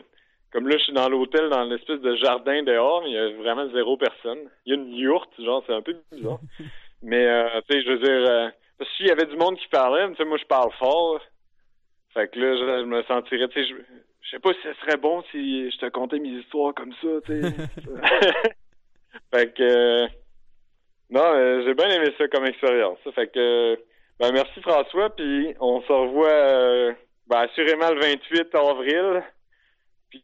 [0.52, 3.70] Comme là, je suis dans l'hôtel, dans l'espèce de jardin dehors, il y a vraiment
[3.70, 4.50] zéro personne.
[4.66, 6.40] Il y a une yourte, genre, c'est un peu bizarre.
[7.04, 10.08] Mais, euh, tu sais, je veux dire, que s'il y avait du monde qui parlait,
[10.10, 11.22] tu sais, moi, je parle fort.
[12.14, 13.76] Fait que là, je, me sentirais, tu sais, je,
[14.24, 17.08] je sais pas si ce serait bon si je te contais mes histoires comme ça,
[17.26, 17.54] tu sais.
[19.34, 20.08] fait que,
[21.10, 23.00] non, euh, j'ai bien aimé ça comme expérience.
[23.16, 23.76] Fait que,
[24.20, 26.94] ben, merci François, puis on se revoit, euh,
[27.28, 29.24] ben, assurément le 28 avril.
[30.10, 30.24] Puis,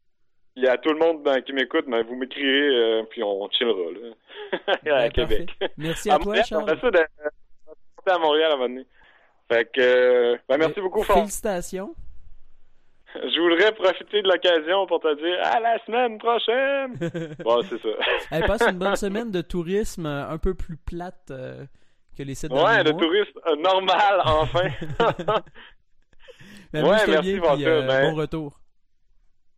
[0.55, 3.49] il y a tout le monde ben, qui m'écoute, ben, vous m'écrirez, euh, puis on
[3.49, 3.91] chillera,
[4.83, 5.49] là, à Québec.
[5.77, 6.69] Merci à, toi, Charles
[8.07, 8.85] à Montréal à un moment donné.
[9.51, 11.95] Fait que, ben, merci beaucoup, Félicitations.
[13.23, 16.93] Je voudrais profiter de l'occasion pour te dire à la semaine prochaine.
[17.43, 17.89] bon, c'est ça.
[18.31, 21.65] Elle passe une bonne semaine de tourisme euh, un peu plus plate euh,
[22.17, 24.67] que les sept Ouais, de tourisme euh, normal, enfin.
[26.73, 28.11] ben, ouais, merci, ben...
[28.11, 28.59] Bon retour.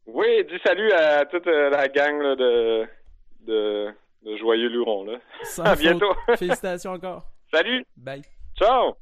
[0.06, 2.88] Oui, dis salut à toute la gang là, de,
[3.42, 3.94] de
[4.24, 5.18] le joyeux luron, là.
[5.64, 6.14] à bientôt.
[6.38, 7.24] Félicitations encore.
[7.52, 7.86] Salut.
[7.96, 8.22] Bye.
[8.58, 8.96] Ciao.